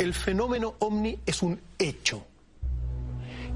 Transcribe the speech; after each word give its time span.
el 0.00 0.14
fenómeno 0.14 0.76
ovni 0.78 1.18
es 1.26 1.42
un 1.42 1.60
hecho 1.78 2.24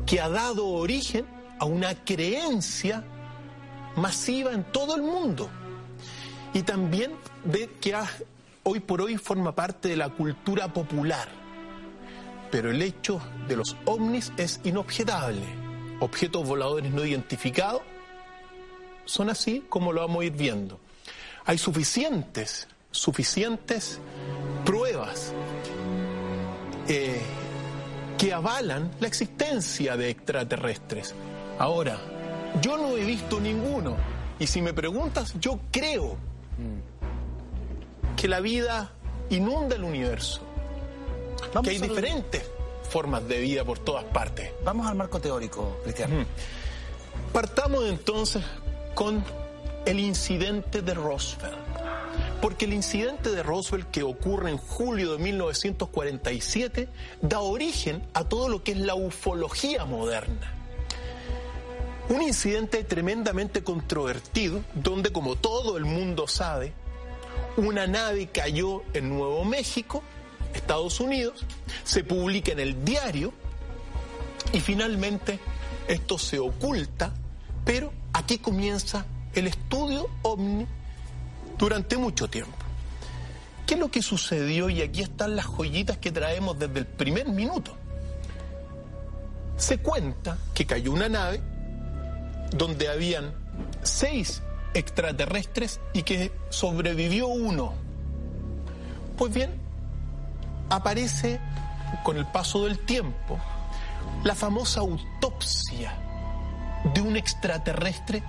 que 0.05 0.21
ha 0.21 0.29
dado 0.29 0.69
origen 0.69 1.25
a 1.59 1.65
una 1.65 2.05
creencia 2.05 3.03
masiva 3.97 4.53
en 4.53 4.65
todo 4.65 4.95
el 4.95 5.03
mundo 5.03 5.49
y 6.53 6.63
también 6.63 7.13
de 7.45 7.71
que 7.81 7.97
hoy 8.63 8.81
por 8.81 9.01
hoy 9.01 9.17
forma 9.17 9.55
parte 9.55 9.89
de 9.89 9.97
la 9.97 10.11
cultura 10.11 10.71
popular. 10.71 11.29
Pero 12.51 12.71
el 12.71 12.83
hecho 12.83 13.23
de 13.49 13.57
los 13.57 13.75
ovnis 13.87 14.31
es 14.37 14.61
inobjetable. 14.65 15.47
Objetos 16.01 16.47
voladores 16.47 16.93
no 16.93 17.07
identificados 17.07 17.81
son 19.07 19.31
así 19.31 19.65
como 19.71 19.95
lo 19.95 20.03
vamos 20.03 20.21
a 20.21 20.25
ir 20.27 20.33
viendo. 20.33 20.79
Hay 21.47 21.57
suficientes, 21.57 22.69
suficientes 22.91 23.99
pruebas 24.67 25.33
eh, 26.89 27.21
que 28.19 28.33
avalan 28.33 28.91
la 29.01 29.09
existencia 29.09 29.97
de 29.97 30.11
extraterrestres. 30.11 31.15
Ahora, 31.59 31.99
yo 32.61 32.77
no 32.77 32.97
he 32.97 33.05
visto 33.05 33.41
ninguno. 33.41 33.97
Y 34.39 34.47
si 34.47 34.63
me 34.63 34.73
preguntas, 34.73 35.35
yo 35.41 35.61
creo 35.71 36.17
que 38.17 38.29
la 38.29 38.41
vida 38.41 38.93
inunda 39.31 39.77
el 39.77 39.85
universo. 39.85 40.41
que 41.63 41.71
hay 41.71 41.79
diferentes 41.79 42.45
formas 42.89 43.27
de 43.27 43.41
vida 43.41 43.65
por 43.65 43.79
todas 43.79 44.05
partes. 44.05 44.53
Vamos 44.65 44.87
al 44.87 44.95
marco 44.95 45.21
teórico, 45.21 45.81
Cristian. 45.83 46.27
Partamos 47.33 47.85
entonces 47.87 48.45
con 48.95 49.25
el 49.87 49.99
incidente 49.99 50.83
de 50.83 50.95
Roosevelt. 50.95 51.64
Porque 52.45 52.67
el 52.67 52.75
incidente 52.75 53.31
de 53.31 53.43
Roswell 53.43 53.87
que 53.87 54.03
ocurre 54.03 54.51
en 54.51 54.59
julio 54.59 55.13
de 55.13 55.19
1947 55.19 56.91
da 57.23 57.41
origen 57.41 58.07
a 58.13 58.29
todo 58.29 58.51
lo 58.51 58.63
que 58.63 58.73
es 58.73 58.79
la 58.81 58.95
ufología 58.95 59.87
moderna. 59.87 60.53
Un 62.11 62.21
incidente 62.21 62.85
tremendamente 62.85 63.65
controvertido 63.65 64.63
donde, 64.75 65.11
como 65.11 65.37
todo 65.37 65.79
el 65.79 65.87
mundo 65.87 66.29
sabe, 66.29 66.75
una 67.57 67.87
nave 67.87 68.27
cayó 68.27 68.83
en 68.93 69.09
Nuevo 69.09 69.47
México, 69.47 70.03
Estados 70.53 71.01
Unidos, 71.01 71.47
se 71.83 72.05
publica 72.05 72.53
en 72.53 72.61
el 72.61 72.85
diario 72.85 73.33
y 74.53 74.61
finalmente 74.61 75.39
esto 75.89 76.19
se 76.19 76.41
oculta, 76.41 77.15
pero 77.65 77.91
aquí 78.13 78.37
comienza 78.37 79.07
el 79.33 79.47
estudio 79.47 80.11
ovni 80.21 80.67
durante 81.59 81.97
mucho 81.97 82.29
tiempo. 82.29 82.57
¿Qué 83.67 83.75
es 83.75 83.81
lo 83.81 83.91
que 83.91 84.03
sucedió? 84.03 84.69
Y 84.69 84.83
aquí 84.83 85.01
están 85.03 85.37
las 85.37 85.47
joyitas 85.47 85.99
que 85.99 86.13
traemos 86.13 86.59
desde 86.59 86.81
el 86.81 86.87
primer 86.87 87.29
minuto. 87.29 87.75
Se 89.57 89.79
cuenta 89.79 90.37
que 90.53 90.67
cayó 90.67 90.93
una 90.93 91.09
nave 91.09 91.41
donde 92.51 92.89
habían 92.89 93.33
seis 93.83 94.43
extraterrestres 94.75 95.81
y 95.93 96.03
que 96.03 96.33
sobrevivió 96.51 97.29
uno. 97.29 97.73
Pues 99.17 99.33
bien, 99.33 99.55
aparece 100.69 101.41
con 102.03 102.17
el 102.17 102.27
paso 102.27 102.65
del 102.65 102.79
tiempo 102.81 103.39
la 104.25 104.35
famosa 104.35 104.81
autopsia 104.81 105.97
de 106.93 107.01
un 107.01 107.17
extraterrestre 107.17 108.23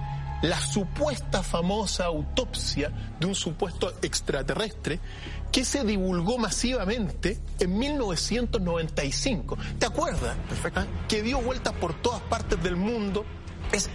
la 0.49 0.59
supuesta 0.59 1.41
famosa 1.41 2.05
autopsia 2.05 2.91
de 3.19 3.25
un 3.25 3.35
supuesto 3.35 3.93
extraterrestre 4.01 4.99
que 5.51 5.65
se 5.65 5.83
divulgó 5.83 6.37
masivamente 6.37 7.39
en 7.59 7.77
1995. 7.77 9.57
¿Te 9.79 9.85
acuerdas? 9.85 10.37
Perfecto. 10.49 10.81
¿Ah? 10.81 10.87
Que 11.07 11.23
dio 11.23 11.41
vueltas 11.41 11.73
por 11.73 11.93
todas 12.01 12.21
partes 12.21 12.61
del 12.61 12.75
mundo. 12.75 13.25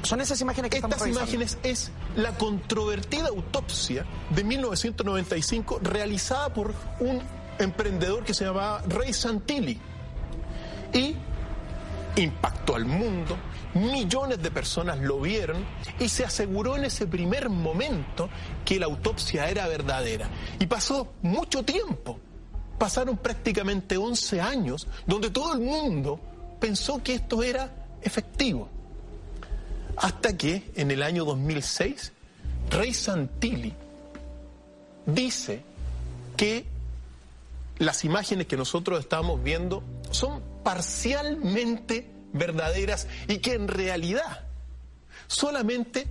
son 0.02 0.20
esas 0.20 0.40
imágenes 0.40 0.70
que 0.70 0.78
Estas 0.78 1.06
imágenes 1.06 1.58
es 1.62 1.92
la 2.16 2.32
controvertida 2.36 3.28
autopsia 3.28 4.04
de 4.30 4.42
1995 4.42 5.80
realizada 5.82 6.52
por 6.52 6.74
un 6.98 7.22
emprendedor 7.58 8.24
que 8.24 8.34
se 8.34 8.44
llamaba 8.44 8.82
Ray 8.88 9.12
Santilli. 9.12 9.78
Y 10.92 11.14
impactó 12.16 12.74
al 12.74 12.86
mundo, 12.86 13.36
millones 13.74 14.42
de 14.42 14.50
personas 14.50 14.98
lo 14.98 15.20
vieron 15.20 15.64
y 15.98 16.08
se 16.08 16.24
aseguró 16.24 16.76
en 16.76 16.84
ese 16.84 17.06
primer 17.06 17.48
momento 17.48 18.28
que 18.64 18.78
la 18.78 18.86
autopsia 18.86 19.48
era 19.48 19.66
verdadera. 19.68 20.28
Y 20.58 20.66
pasó 20.66 21.12
mucho 21.22 21.62
tiempo, 21.64 22.18
pasaron 22.78 23.16
prácticamente 23.16 23.96
11 23.96 24.40
años 24.40 24.88
donde 25.06 25.30
todo 25.30 25.54
el 25.54 25.60
mundo 25.60 26.20
pensó 26.58 27.02
que 27.02 27.14
esto 27.14 27.42
era 27.42 27.70
efectivo. 28.02 28.68
Hasta 29.96 30.36
que 30.36 30.70
en 30.76 30.90
el 30.90 31.02
año 31.02 31.24
2006, 31.24 32.12
Rey 32.70 32.94
Santilli 32.94 33.74
dice 35.06 35.62
que 36.36 36.64
las 37.78 38.04
imágenes 38.04 38.46
que 38.46 38.56
nosotros 38.56 39.00
estamos 39.00 39.42
viendo 39.42 39.82
son 40.10 40.42
parcialmente 40.62 42.19
verdaderas 42.32 43.06
y 43.28 43.38
que 43.38 43.54
en 43.54 43.68
realidad 43.68 44.46
solamente 45.26 46.06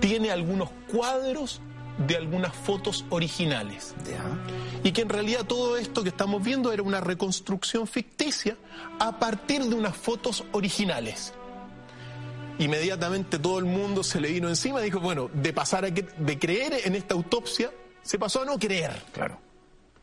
tiene 0.00 0.30
algunos 0.30 0.70
cuadros 0.90 1.60
de 2.06 2.16
algunas 2.16 2.54
fotos 2.54 3.04
originales. 3.08 3.94
Y 4.84 4.92
que 4.92 5.02
en 5.02 5.08
realidad 5.08 5.46
todo 5.46 5.76
esto 5.76 6.02
que 6.02 6.10
estamos 6.10 6.42
viendo 6.42 6.72
era 6.72 6.82
una 6.82 7.00
reconstrucción 7.00 7.86
ficticia 7.86 8.56
a 8.98 9.18
partir 9.18 9.64
de 9.64 9.74
unas 9.74 9.96
fotos 9.96 10.44
originales. 10.52 11.32
Inmediatamente 12.58 13.38
todo 13.38 13.58
el 13.58 13.64
mundo 13.64 14.02
se 14.02 14.20
le 14.20 14.30
vino 14.30 14.48
encima 14.48 14.80
y 14.80 14.84
dijo, 14.84 15.00
bueno, 15.00 15.30
de 15.32 15.52
pasar 15.52 15.84
a 15.84 15.90
de 15.90 16.38
creer 16.38 16.82
en 16.84 16.94
esta 16.94 17.14
autopsia, 17.14 17.70
se 18.02 18.18
pasó 18.18 18.42
a 18.42 18.44
no 18.44 18.58
creer. 18.58 18.92
Claro 19.12 19.45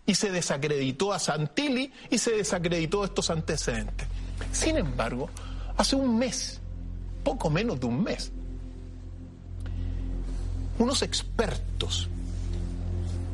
y 0.05 0.15
se 0.15 0.31
desacreditó 0.31 1.13
a 1.13 1.19
Santilli 1.19 1.91
y 2.09 2.17
se 2.17 2.31
desacreditó 2.31 3.03
estos 3.03 3.29
antecedentes. 3.29 4.07
Sin 4.51 4.77
embargo, 4.77 5.29
hace 5.77 5.95
un 5.95 6.17
mes, 6.17 6.59
poco 7.23 7.49
menos 7.49 7.79
de 7.79 7.85
un 7.85 8.03
mes, 8.03 8.31
unos 10.79 11.01
expertos 11.01 12.09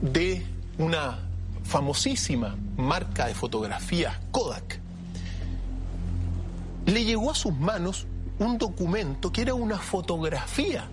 de 0.02 0.46
una 0.78 1.20
famosísima 1.64 2.56
marca 2.78 3.28
de 3.28 3.36
fotografía, 3.36 4.20
Kodak, 4.32 4.80
le 6.86 7.04
llegó 7.04 7.32
a 7.32 7.36
sus 7.36 7.54
manos 7.54 8.08
un 8.40 8.58
documento 8.58 9.32
que 9.32 9.42
era 9.42 9.54
una 9.54 9.78
fotografía 9.78 10.88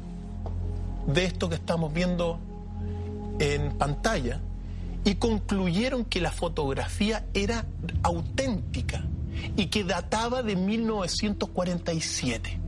de 1.07 1.25
esto 1.25 1.49
que 1.49 1.55
estamos 1.55 1.93
viendo 1.93 2.39
en 3.39 3.77
pantalla, 3.79 4.41
y 5.07 5.15
concluyeron 5.15 6.05
que 6.05 6.21
la 6.21 6.33
fotografía 6.33 7.25
era 7.33 7.65
auténtica 8.03 9.05
y 9.57 9.67
que 9.67 9.85
databa 9.85 10.43
de 10.43 10.57
1947. 10.57 12.59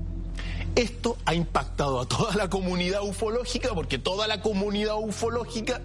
Esto 0.77 1.19
ha 1.25 1.34
impactado 1.34 1.98
a 1.98 2.06
toda 2.06 2.37
la 2.37 2.48
comunidad 2.48 3.03
ufológica 3.03 3.71
porque 3.75 3.98
toda 3.98 4.28
la 4.28 4.41
comunidad 4.41 5.00
ufológica 5.00 5.81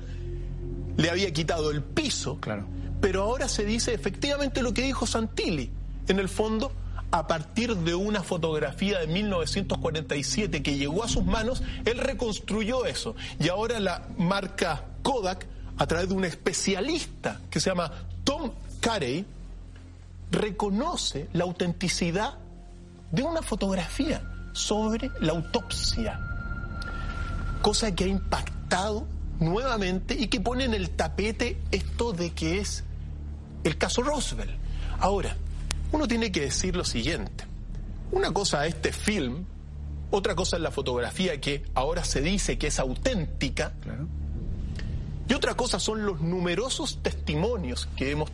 le 0.96 1.10
había 1.10 1.34
quitado 1.34 1.72
el 1.72 1.82
piso. 1.82 2.38
Claro. 2.40 2.68
Pero 3.02 3.24
ahora 3.24 3.50
se 3.50 3.66
dice 3.66 3.96
efectivamente 3.96 4.62
lo 4.62 4.76
que 4.76 4.84
dijo 4.84 5.08
Santilli. 5.08 5.72
En 6.08 6.20
el 6.20 6.30
fondo, 6.30 6.72
a 7.10 7.26
partir 7.26 7.76
de 7.78 7.96
una 7.96 8.22
fotografía 8.22 9.00
de 9.00 9.08
1947 9.08 10.62
que 10.62 10.78
llegó 10.78 11.04
a 11.04 11.08
sus 11.08 11.26
manos, 11.26 11.64
él 11.86 11.98
reconstruyó 11.98 12.86
eso. 12.86 13.16
Y 13.40 13.50
ahora 13.50 13.80
la 13.80 14.08
marca 14.20 14.86
Kodak 15.02 15.48
a 15.78 15.88
través 15.88 16.10
de 16.10 16.16
un 16.16 16.26
especialista 16.26 17.40
que 17.50 17.60
se 17.60 17.70
llama 17.70 17.92
Tom 18.24 18.52
Carey, 18.80 19.26
reconoce 20.32 21.30
la 21.34 21.44
autenticidad 21.44 22.36
de 23.12 23.24
una 23.24 23.42
fotografía 23.42 24.22
sobre 24.54 25.12
la 25.20 25.34
autopsia, 25.34 26.20
cosa 27.62 27.94
que 27.94 28.06
ha 28.06 28.08
impactado 28.08 29.08
nuevamente 29.40 30.16
y 30.16 30.28
que 30.28 30.40
pone 30.40 30.66
en 30.66 30.74
el 30.74 30.92
tapete 30.92 31.62
esto 31.72 32.14
de 32.14 32.32
que 32.32 32.60
es 32.60 32.84
el 33.64 33.78
caso 33.78 34.02
Roosevelt. 34.02 34.52
Ahora, 35.00 35.36
uno 35.92 36.08
tiene 36.08 36.32
que 36.32 36.42
decir 36.42 36.76
lo 36.76 36.86
siguiente, 36.86 37.46
una 38.12 38.32
cosa 38.32 38.66
es 38.66 38.76
este 38.76 38.92
film, 38.92 39.46
otra 40.12 40.36
cosa 40.36 40.58
es 40.58 40.62
la 40.62 40.72
fotografía 40.72 41.40
que 41.42 41.64
ahora 41.74 42.04
se 42.04 42.22
dice 42.22 42.58
que 42.58 42.68
es 42.68 42.80
auténtica, 42.80 43.74
y 45.28 45.34
otra 45.34 45.56
cosa 45.56 45.80
son 45.80 46.06
los 46.06 46.22
numerosos 46.22 47.00
testimonios 47.02 47.88
que 47.96 48.12
hemos 48.12 48.32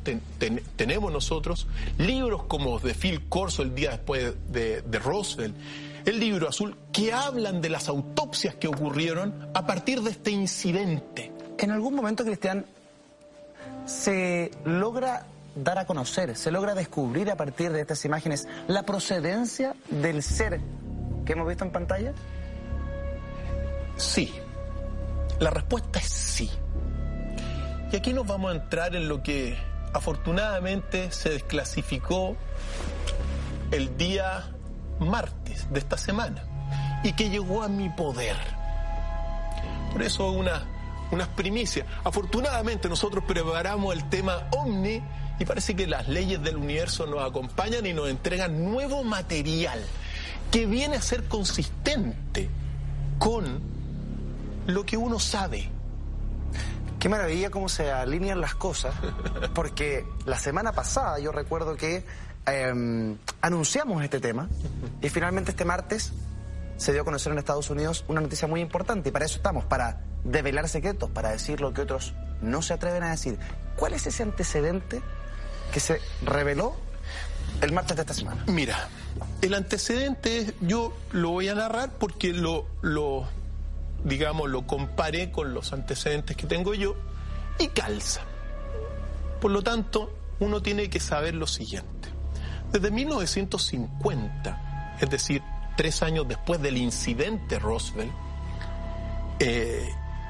tenemos 0.75 1.11
nosotros, 1.11 1.67
libros 1.97 2.43
como 2.43 2.79
de 2.79 2.93
Phil 2.93 3.27
Corso 3.29 3.61
el 3.61 3.75
día 3.75 3.91
después 3.91 4.33
de, 4.51 4.81
de 4.81 4.99
Roosevelt, 4.99 5.55
el 6.05 6.19
libro 6.19 6.47
azul, 6.47 6.75
que 6.91 7.13
hablan 7.13 7.61
de 7.61 7.69
las 7.69 7.89
autopsias 7.89 8.55
que 8.55 8.67
ocurrieron 8.67 9.49
a 9.53 9.67
partir 9.67 10.01
de 10.01 10.11
este 10.11 10.31
incidente. 10.31 11.31
En 11.57 11.71
algún 11.71 11.93
momento, 11.93 12.23
Cristian, 12.23 12.65
se 13.85 14.51
logra 14.65 15.25
dar 15.55 15.77
a 15.77 15.85
conocer, 15.85 16.35
se 16.35 16.51
logra 16.51 16.73
descubrir 16.73 17.29
a 17.29 17.35
partir 17.35 17.71
de 17.71 17.81
estas 17.81 18.03
imágenes 18.05 18.47
la 18.67 18.83
procedencia 18.83 19.75
del 19.89 20.23
ser 20.23 20.61
que 21.29 21.33
hemos 21.33 21.47
visto 21.47 21.63
en 21.63 21.71
pantalla? 21.71 22.13
Sí. 23.97 24.33
La 25.39 25.51
respuesta 25.51 25.99
es 25.99 26.28
Y 27.91 27.95
aquí 27.95 28.13
nos 28.13 28.27
vamos 28.27 28.51
a 28.51 28.55
entrar 28.55 28.95
en 28.95 29.09
lo 29.09 29.23
que 29.23 29.57
afortunadamente 29.93 31.11
se 31.11 31.29
desclasificó 31.29 32.37
el 33.71 33.97
día 33.97 34.51
martes 34.99 35.71
de 35.71 35.79
esta 35.79 35.97
semana 35.97 36.43
y 37.03 37.13
que 37.13 37.29
llegó 37.29 37.63
a 37.63 37.67
mi 37.67 37.89
poder. 37.89 38.35
Por 39.91 40.03
eso 40.03 40.31
una, 40.31 40.65
unas 41.11 41.27
primicias. 41.29 41.87
Afortunadamente 42.03 42.87
nosotros 42.89 43.23
preparamos 43.23 43.95
el 43.95 44.07
tema 44.09 44.47
Omni 44.51 45.01
y 45.39 45.45
parece 45.45 45.75
que 45.75 45.87
las 45.87 46.07
leyes 46.07 46.41
del 46.43 46.57
universo 46.57 47.07
nos 47.07 47.27
acompañan 47.27 47.85
y 47.85 47.93
nos 47.93 48.09
entregan 48.09 48.71
nuevo 48.71 49.03
material 49.03 49.79
que 50.51 50.65
viene 50.65 50.97
a 50.97 51.01
ser 51.01 51.23
consistente 51.25 52.49
con 53.17 53.61
lo 54.67 54.85
que 54.85 54.97
uno 54.97 55.19
sabe. 55.19 55.69
Qué 56.99 57.07
maravilla 57.07 57.49
cómo 57.49 57.69
se 57.69 57.91
alinean 57.91 58.41
las 58.41 58.55
cosas, 58.55 58.93
porque 59.55 60.05
la 60.25 60.37
semana 60.37 60.73
pasada 60.73 61.17
yo 61.19 61.31
recuerdo 61.31 61.77
que 61.77 62.05
em, 62.45 63.17
anunciamos 63.41 64.03
este 64.03 64.19
tema 64.19 64.49
y 65.01 65.07
finalmente 65.09 65.51
este 65.51 65.63
martes 65.63 66.11
se 66.75 66.91
dio 66.91 67.01
a 67.01 67.05
conocer 67.05 67.31
en 67.31 67.37
Estados 67.37 67.69
Unidos 67.69 68.03
una 68.07 68.19
noticia 68.19 68.47
muy 68.47 68.61
importante 68.61 69.09
y 69.09 69.11
para 69.11 69.25
eso 69.25 69.37
estamos, 69.37 69.63
para 69.65 70.01
develar 70.23 70.67
secretos, 70.67 71.09
para 71.09 71.29
decir 71.29 71.61
lo 71.61 71.73
que 71.73 71.81
otros 71.81 72.13
no 72.41 72.61
se 72.61 72.73
atreven 72.73 73.03
a 73.03 73.11
decir. 73.11 73.39
¿Cuál 73.77 73.93
es 73.93 74.05
ese 74.05 74.23
antecedente 74.23 75.01
que 75.71 75.79
se 75.79 76.01
reveló 76.23 76.75
el 77.61 77.71
martes 77.71 77.95
de 77.95 78.01
esta 78.01 78.13
semana? 78.13 78.43
Mira, 78.47 78.89
el 79.41 79.53
antecedente 79.53 80.53
yo 80.59 80.93
lo 81.11 81.29
voy 81.31 81.47
a 81.47 81.55
narrar 81.55 81.91
porque 81.97 82.33
lo, 82.33 82.65
lo, 82.81 83.25
digamos, 84.03 84.49
lo 84.49 84.65
comparé 84.65 85.31
con 85.31 85.53
los 85.53 85.73
antecedentes 85.73 86.35
que 86.35 86.47
tengo 86.47 86.73
yo 86.73 86.95
y 87.57 87.67
calza. 87.67 88.21
Por 89.41 89.51
lo 89.51 89.61
tanto, 89.61 90.13
uno 90.39 90.61
tiene 90.61 90.89
que 90.89 90.99
saber 90.99 91.35
lo 91.35 91.47
siguiente. 91.47 92.09
Desde 92.71 92.91
1950, 92.91 94.97
es 95.01 95.09
decir, 95.09 95.41
tres 95.75 96.03
años 96.03 96.27
después 96.27 96.61
del 96.61 96.77
incidente 96.77 97.57
Roosevelt, 97.57 98.11
eh, 99.39 99.89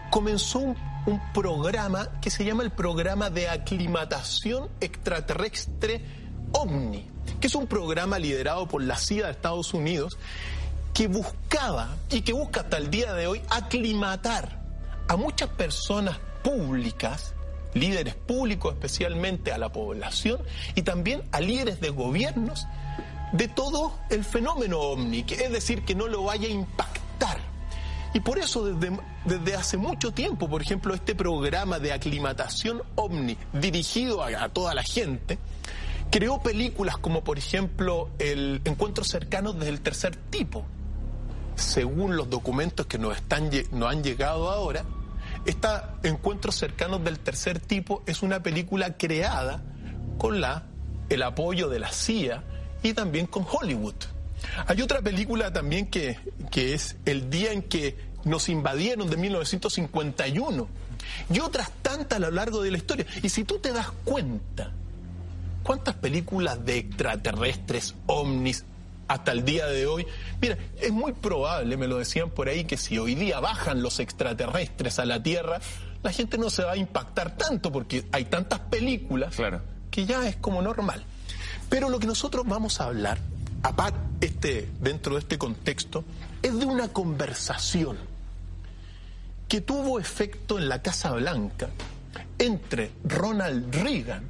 comenzó 0.10 0.60
un, 0.60 0.90
programa 1.34 2.20
que 2.22 2.30
se 2.30 2.46
llama 2.46 2.62
el 2.62 2.70
Programa 2.70 3.32
de 3.32 3.50
Aclimatación 3.50 4.70
Extraterrestre 4.80 6.06
OVNI, 6.52 7.10
que 7.42 7.48
es 7.48 7.56
un 7.56 7.66
programa 7.66 8.20
liderado 8.20 8.68
por 8.68 8.84
la 8.84 8.96
CIA 8.96 9.26
de 9.26 9.32
Estados 9.32 9.74
Unidos 9.74 10.20
que 10.94 11.08
buscaba 11.08 11.96
y 12.10 12.22
que 12.22 12.34
busca 12.34 12.62
hasta 12.62 12.78
el 12.78 12.90
día 12.90 13.14
de 13.14 13.28
hoy 13.28 13.42
aclimatar 13.50 14.60
a 15.08 15.16
muchas 15.16 15.50
personas 15.50 16.20
públicas, 16.44 17.34
líderes 17.74 18.16
públicos 18.16 18.74
especialmente 18.74 19.52
a 19.52 19.58
la 19.58 19.72
población 19.72 20.40
y 20.76 20.82
también 20.82 21.24
a 21.32 21.42
líderes 21.42 21.80
de 21.80 21.90
gobiernos 21.90 22.68
de 23.32 23.48
todo 23.48 23.94
el 24.10 24.24
fenómeno 24.24 24.80
ovni, 24.80 25.24
que 25.24 25.36
es 25.36 25.52
decir, 25.52 25.84
que 25.84 25.96
no 25.96 26.08
lo 26.08 26.24
vaya 26.24 26.48
a 26.48 26.52
impactar. 26.52 27.38
Y 28.14 28.22
por 28.22 28.40
eso 28.40 28.66
desde, 28.66 28.98
desde 29.26 29.56
hace 29.56 29.78
mucho 29.78 30.12
tiempo, 30.12 30.50
por 30.50 30.62
ejemplo, 30.62 30.94
este 30.96 31.14
programa 31.14 31.80
de 31.80 31.94
aclimatación 31.94 32.82
ovni 32.96 33.38
dirigido 33.54 34.24
a, 34.24 34.50
toda 34.50 34.74
la 34.74 34.84
gente, 34.84 35.38
creó 36.10 36.42
películas 36.42 36.98
como 36.98 37.24
por 37.24 37.38
ejemplo 37.38 38.10
el 38.18 38.62
Encuentros 38.66 39.08
cercanos 39.08 39.60
del 39.60 39.82
tercer 39.82 40.16
tipo. 40.16 40.66
Según 41.60 42.16
los 42.16 42.30
documentos 42.30 42.86
que 42.86 42.98
nos, 42.98 43.16
están, 43.16 43.50
han 43.88 44.04
llegado 44.04 44.50
ahora, 44.50 44.86
esta 45.46 45.96
Encuentros 46.04 46.56
cercanos 46.56 47.04
del 47.04 47.20
tercer 47.20 47.60
tipo 47.60 48.04
es 48.06 48.24
una 48.24 48.42
película 48.42 48.98
creada 48.98 49.62
con 50.18 50.42
la, 50.42 50.64
el 51.10 51.24
apoyo 51.24 51.70
de 51.70 51.80
la 51.80 51.92
CIA, 51.92 52.44
y 52.84 52.94
también 52.94 53.28
con 53.28 53.46
Hollywood. 53.50 53.96
Hay 54.68 54.82
otra 54.82 55.02
película 55.02 55.52
también 55.52 55.88
que, 55.88 56.18
que 56.50 56.74
es 56.74 56.96
El 57.06 57.30
día 57.30 57.52
en 57.52 57.64
que 57.64 57.98
nos 58.24 58.50
invadieron 58.50 59.10
de 59.10 59.18
1951 59.18 60.68
y 61.32 61.40
otras 61.40 61.72
tantas 61.82 62.18
a 62.18 62.20
lo 62.20 62.32
largo 62.32 62.62
de 62.62 62.72
la 62.72 62.78
historia. 62.78 63.06
Y 63.22 63.30
si 63.30 63.44
tú 63.44 63.60
te 63.60 63.74
das 63.74 63.92
cuenta, 64.04 64.72
¿cuántas 65.64 65.96
películas 65.96 66.64
de 66.66 66.78
extraterrestres, 66.78 67.96
ovnis, 68.06 68.66
hasta 69.10 69.34
el 69.34 69.44
día 69.44 69.68
de 69.68 69.88
hoy? 69.88 70.08
Mira, 70.42 70.58
es 70.80 70.92
muy 70.92 71.12
probable, 71.12 71.76
me 71.76 71.88
lo 71.88 71.98
decían 71.98 72.30
por 72.30 72.48
ahí, 72.48 72.64
que 72.64 72.78
si 72.78 72.98
hoy 72.98 73.16
día 73.16 73.42
bajan 73.42 73.82
los 73.82 74.00
extraterrestres 74.00 75.00
a 75.00 75.06
la 75.06 75.22
Tierra, 75.22 75.60
la 76.02 76.14
gente 76.14 76.38
no 76.38 76.50
se 76.50 76.64
va 76.64 76.74
a 76.74 76.78
impactar 76.78 77.36
tanto 77.36 77.72
porque 77.72 78.06
hay 78.14 78.26
tantas 78.26 78.60
películas 78.60 79.36
claro. 79.36 79.62
que 79.92 80.06
ya 80.06 80.26
es 80.28 80.38
como 80.38 80.62
normal. 80.62 81.04
Pero 81.70 81.90
lo 81.90 82.00
que 82.00 82.08
nosotros 82.08 82.46
vamos 82.48 82.80
a 82.80 82.86
hablar, 82.86 83.20
este, 84.22 84.70
dentro 84.80 85.16
de 85.16 85.20
este 85.20 85.38
contexto, 85.38 86.06
es 86.42 86.58
de 86.58 86.66
una 86.66 86.88
conversación 86.88 87.98
que 89.48 89.62
tuvo 89.62 90.00
efecto 90.00 90.58
en 90.58 90.70
la 90.70 90.82
Casa 90.82 91.12
Blanca 91.12 91.70
entre 92.38 92.92
Ronald 93.04 93.74
Reagan 93.74 94.24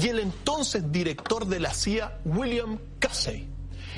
y 0.00 0.08
el 0.08 0.18
entonces 0.18 0.90
director 0.90 1.46
de 1.46 1.60
la 1.60 1.72
CIA, 1.72 2.18
William 2.24 2.78
Casey, 2.98 3.48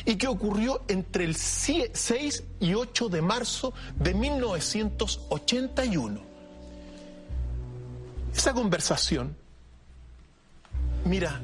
y 0.04 0.16
que 0.16 0.26
ocurrió 0.26 0.82
entre 0.88 1.24
el 1.24 1.36
6 1.36 2.44
y 2.60 2.74
8 2.74 3.08
de 3.08 3.22
marzo 3.22 3.72
de 3.96 4.14
1981. 4.14 6.20
Esa 8.34 8.52
conversación, 8.52 9.36
mira, 11.04 11.40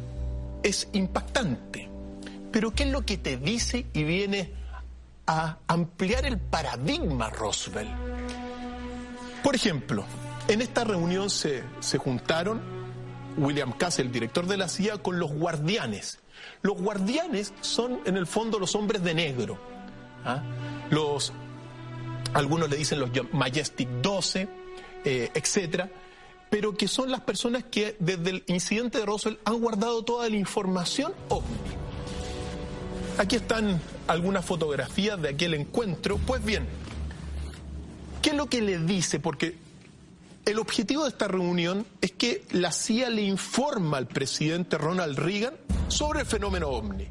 es 0.63 0.89
impactante. 0.93 1.89
Pero 2.53 2.73
¿qué 2.73 2.85
es 2.85 2.91
lo 2.91 3.05
que 3.05 3.19
te 3.19 3.37
dice 3.37 3.87
y 3.93 4.05
viene 4.05 4.53
a 5.27 5.59
ampliar 5.67 6.25
el 6.27 6.39
paradigma 6.39 7.29
Roosevelt? 7.31 7.91
Por 9.43 9.55
ejemplo, 9.55 10.05
en 10.49 10.61
esta 10.61 10.85
reunión 10.85 11.29
se, 11.29 11.65
se 11.81 11.99
juntaron 11.99 12.76
William 13.37 13.73
Cass, 13.73 13.99
el 13.99 14.11
director 14.11 14.47
de 14.47 14.57
la 14.57 14.69
CIA, 14.69 14.99
con 14.99 15.19
los 15.19 15.33
guardianes. 15.33 16.19
Los 16.63 16.77
guardianes 16.77 17.53
son 17.61 18.01
en 18.05 18.17
el 18.17 18.27
fondo 18.27 18.59
los 18.59 18.75
hombres 18.75 19.03
de 19.03 19.15
negro. 19.15 19.59
¿ah? 20.25 20.43
Los, 20.91 21.33
algunos 22.35 22.71
le 22.71 22.77
dicen 22.77 23.01
los 23.01 23.11
Majestic 23.33 23.89
12, 24.03 24.49
eh, 25.05 25.31
etcétera 25.35 25.91
pero 26.51 26.77
que 26.77 26.89
son 26.89 27.11
las 27.11 27.21
personas 27.21 27.65
que 27.65 27.97
desde 27.99 28.31
el 28.31 28.45
incidente 28.47 28.99
de 28.99 29.07
Roswell 29.07 29.39
han 29.45 29.59
guardado 29.61 30.05
toda 30.05 30.29
la 30.29 30.37
información. 30.37 31.13
Aquí 33.19 33.37
están 33.37 33.81
algunas 34.07 34.45
fotografías 34.45 35.21
de 35.21 35.31
aquel 35.31 35.55
encuentro. 35.55 36.19
Pues 36.19 36.45
bien, 36.45 36.67
¿qué 38.23 38.31
es 38.31 38.37
lo 38.37 38.47
que 38.47 38.61
le 38.61 38.79
dice? 38.79 39.19
Porque 39.19 39.57
el 40.47 40.59
objetivo 40.61 41.03
de 41.03 41.11
esta 41.11 41.29
reunión 41.29 41.85
es 42.01 42.13
que 42.13 42.45
la 42.53 42.71
CIA 42.71 43.11
le 43.11 43.23
informa 43.23 43.99
al 43.99 44.07
presidente 44.07 44.79
Ronald 44.79 45.19
Reagan 45.19 45.55
sobre 45.89 46.21
el 46.21 46.27
fenómeno 46.27 46.69
ovni. 46.69 47.09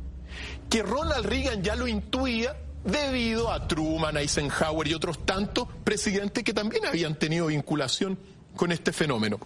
Que 0.69 0.81
Ronald 0.81 1.25
Reagan 1.25 1.61
ya 1.61 1.75
lo 1.75 1.87
intuía 1.87 2.55
debido 2.85 3.51
a 3.51 3.67
Truman, 3.67 4.15
Eisenhower 4.15 4.87
y 4.87 4.93
otros 4.93 5.25
tantos 5.25 5.67
presidentes 5.83 6.43
que 6.43 6.53
también 6.53 6.85
habían 6.85 7.15
tenido 7.15 7.47
vinculación 7.47 8.17
con 8.55 8.71
este 8.71 8.93
fenómeno? 8.93 9.39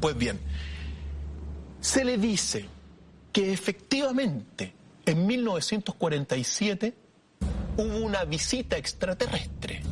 Pues 0.00 0.16
bien, 0.16 0.40
se 1.80 2.04
le 2.04 2.18
dice 2.18 2.66
que 3.32 3.52
efectivamente 3.52 4.74
en 5.06 5.24
1947 5.26 6.94
hubo 7.76 7.96
una 7.98 8.24
visita 8.24 8.76
extraterrestre. 8.76 9.82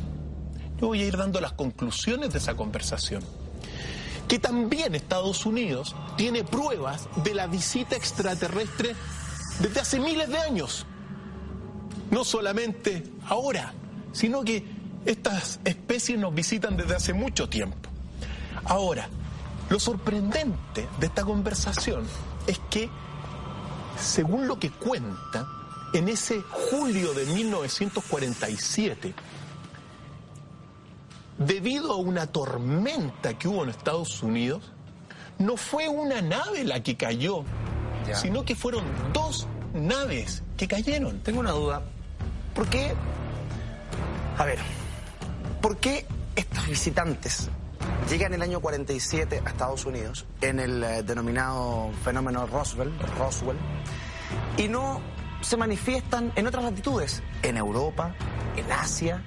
Yo 0.79 0.87
voy 0.87 1.01
a 1.01 1.05
ir 1.05 1.17
dando 1.17 1.41
las 1.41 1.53
conclusiones 1.53 2.31
de 2.31 2.39
esa 2.39 2.55
conversación. 2.55 3.23
Que 4.27 4.39
también 4.39 4.93
Estados 4.93 5.45
Unidos 5.45 5.95
tiene 6.17 6.43
pruebas 6.43 7.07
de 7.23 7.33
la 7.33 7.47
visita 7.47 7.95
extraterrestre 7.95 8.95
desde 9.59 9.79
hace 9.79 9.99
miles 9.99 10.29
de 10.29 10.37
años. 10.37 10.85
No 12.11 12.23
solamente 12.23 13.03
ahora, 13.27 13.73
sino 14.11 14.43
que 14.43 14.65
estas 15.05 15.59
especies 15.63 16.19
nos 16.19 16.33
visitan 16.33 16.75
desde 16.77 16.95
hace 16.95 17.13
mucho 17.13 17.47
tiempo. 17.47 17.89
Ahora, 18.65 19.07
lo 19.69 19.79
sorprendente 19.79 20.87
de 20.99 21.05
esta 21.05 21.23
conversación 21.23 22.05
es 22.45 22.59
que, 22.69 22.89
según 23.99 24.47
lo 24.47 24.59
que 24.59 24.69
cuenta, 24.69 25.47
en 25.93 26.09
ese 26.09 26.41
julio 26.41 27.13
de 27.13 27.25
1947, 27.25 29.13
debido 31.37 31.93
a 31.93 31.97
una 31.97 32.27
tormenta 32.27 33.37
que 33.37 33.47
hubo 33.47 33.63
en 33.63 33.69
Estados 33.69 34.21
Unidos, 34.23 34.71
no 35.39 35.57
fue 35.57 35.87
una 35.87 36.21
nave 36.21 36.63
la 36.63 36.81
que 36.81 36.97
cayó, 36.97 37.43
sino 38.13 38.43
que 38.43 38.55
fueron 38.55 38.83
dos 39.13 39.47
naves 39.73 40.43
que 40.55 40.67
cayeron. 40.67 41.19
Tengo 41.19 41.39
una 41.39 41.51
duda. 41.51 41.83
¿Por 42.55 42.67
qué? 42.67 42.93
A 44.37 44.45
ver, 44.45 44.59
¿por 45.61 45.77
qué 45.77 46.05
estos 46.35 46.67
visitantes 46.67 47.49
llegan 48.09 48.33
el 48.33 48.41
año 48.41 48.59
47 48.59 49.41
a 49.45 49.49
Estados 49.49 49.85
Unidos 49.85 50.25
en 50.41 50.59
el 50.59 50.83
eh, 50.83 51.03
denominado 51.03 51.91
fenómeno 52.03 52.45
Roswell, 52.47 52.93
Roswell 53.17 53.57
y 54.57 54.67
no 54.67 55.01
se 55.41 55.57
manifiestan 55.57 56.31
en 56.35 56.47
otras 56.47 56.63
latitudes, 56.63 57.21
en 57.43 57.57
Europa, 57.57 58.15
en 58.55 58.71
Asia, 58.71 59.23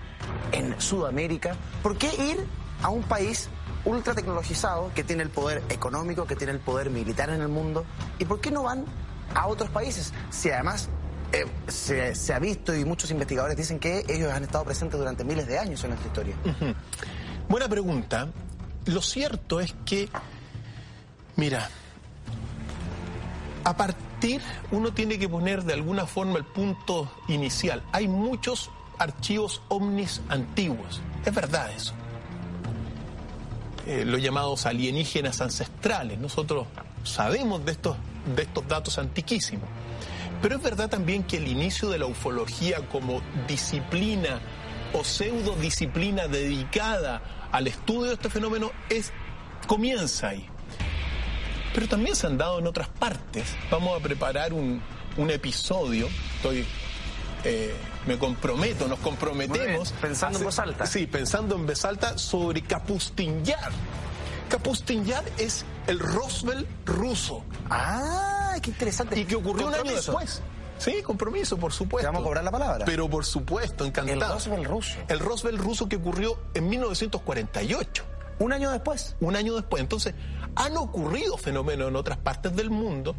en 0.53 0.81
Sudamérica? 0.81 1.55
¿Por 1.83 1.97
qué 1.97 2.11
ir 2.17 2.47
a 2.83 2.89
un 2.89 3.03
país 3.03 3.49
ultra 3.85 4.15
tecnologizado 4.15 4.91
que 4.95 5.05
tiene 5.05 5.23
el 5.23 5.31
poder 5.31 5.63
económico, 5.69 6.27
que 6.27 6.37
tiene 6.37 6.53
el 6.53 6.61
poder 6.61 6.91
militar 6.91 7.31
en 7.31 7.41
el 7.41 7.49
mundo? 7.49 7.85
¿Y 8.19 8.25
por 8.25 8.41
qué 8.41 8.51
no 8.51 8.65
van 8.65 8.85
a 9.35 9.47
otros 9.47 9.71
países? 9.71 10.13
Si 10.31 10.51
además 10.51 10.89
eh, 11.33 11.47
se, 11.69 12.35
ha 12.35 12.39
visto 12.39 12.75
y 12.75 12.85
muchos 12.85 13.11
investigadores 13.11 13.57
dicen 13.57 13.79
que 13.79 14.05
ellos 14.09 14.33
han 14.33 14.43
estado 14.43 14.65
presentes 14.65 14.99
durante 14.99 15.23
miles 15.25 15.47
de 15.47 15.59
años 15.59 15.83
en 15.85 15.91
nuestra 15.91 16.09
historia. 16.09 16.37
Buena 17.49 17.69
pregunta. 17.69 18.29
Lo 18.87 19.03
cierto 19.03 19.61
es 19.61 19.75
que, 19.85 20.09
mira, 21.37 21.69
a 23.65 23.77
partir, 23.77 24.41
uno 24.73 24.93
tiene 24.93 25.19
que 25.19 25.29
poner 25.29 25.63
de 25.63 25.75
alguna 25.75 26.07
forma 26.07 26.39
el 26.39 26.45
punto 26.45 27.11
inicial. 27.29 27.83
Hay 27.93 28.09
muchos 28.09 28.71
archivos 29.01 29.63
ovnis 29.69 30.21
antiguos. 30.29 31.01
Es 31.25 31.35
verdad 31.35 31.71
eso. 31.75 31.95
Eh, 33.87 34.05
los 34.05 34.21
llamados 34.21 34.67
alienígenas 34.67 35.41
ancestrales. 35.41 36.19
Nosotros 36.19 36.67
sabemos 37.03 37.65
de 37.65 37.73
estos, 37.73 37.97
de 38.37 38.43
estos 38.43 38.69
datos 38.69 38.99
antiquísimos. 38.99 39.69
Pero 40.43 40.57
es 40.57 40.63
verdad 40.63 40.89
también 40.89 41.23
que 41.25 41.39
el 41.39 41.49
inicio 41.49 41.89
de 41.89 41.99
la 41.99 42.07
ufología 42.07 42.87
como 42.89 43.21
disciplina 43.49 44.41
o 44.93 45.03
pseudo 45.03 45.55
disciplina 45.57 46.29
dedicada 46.29 47.23
al 47.53 47.67
estudio 47.67 48.09
de 48.09 48.15
este 48.15 48.29
fenómeno 48.29 48.71
es 48.89 49.13
comienza 49.67 50.29
ahí. 50.29 50.47
Pero 51.75 51.89
también 51.89 52.17
se 52.17 52.27
han 52.27 52.37
dado 52.37 52.59
en 52.59 52.67
otras 52.67 52.89
partes. 52.89 53.55
Vamos 53.71 53.99
a 53.99 54.03
preparar 54.03 54.53
un, 54.53 54.83
un 55.17 55.31
episodio. 55.31 56.09
Estoy 56.37 56.67
eh, 57.45 57.75
me 58.07 58.19
comprometo, 58.19 58.89
nos 58.89 58.99
comprometemos. 59.01 59.93
Pensando 59.93 60.39
en 60.39 60.45
voz 60.45 60.59
alta. 60.59 60.87
Sí, 60.87 61.07
pensando 61.07 61.55
en 61.57 61.67
voz 61.67 61.85
alta 61.85 62.19
sobre 62.19 62.63
Kapustinyan. 62.63 63.73
Kapustinyan 64.49 65.25
es 65.39 65.65
el 65.87 65.99
Roswell 65.99 66.67
ruso. 66.85 67.45
Ah, 67.69 68.57
qué 68.63 68.71
interesante. 68.71 69.19
Y 69.19 69.25
que 69.25 69.37
ocurrió 69.37 69.69
un 69.69 69.75
año 69.75 69.93
después. 69.93 70.43
Sí, 70.79 71.03
compromiso, 71.03 71.59
por 71.59 71.73
supuesto. 71.73 72.07
Te 72.07 72.07
vamos 72.07 72.23
a 72.23 72.25
cobrar 72.25 72.45
la 72.45 72.51
palabra. 72.51 72.85
Pero 72.87 73.09
por 73.09 73.27
supuesto, 73.27 73.85
encantado. 73.85 74.15
El 74.15 74.33
Roswell 74.33 74.65
ruso. 74.65 74.99
El 75.09 75.21
Roswell 75.21 75.59
ruso 75.59 75.89
que 75.89 75.97
ocurrió 75.97 76.39
en 76.55 76.69
1948. 76.71 78.05
Un 78.39 78.55
año 78.55 78.71
después. 78.71 79.15
Un 79.21 79.37
año 79.37 79.55
después. 79.55 79.83
Entonces, 79.83 80.15
han 80.57 80.79
ocurrido 80.79 81.37
fenómenos 81.37 81.89
en 81.89 81.97
otras 81.97 82.17
partes 82.17 82.57
del 82.57 82.71
mundo 82.71 83.15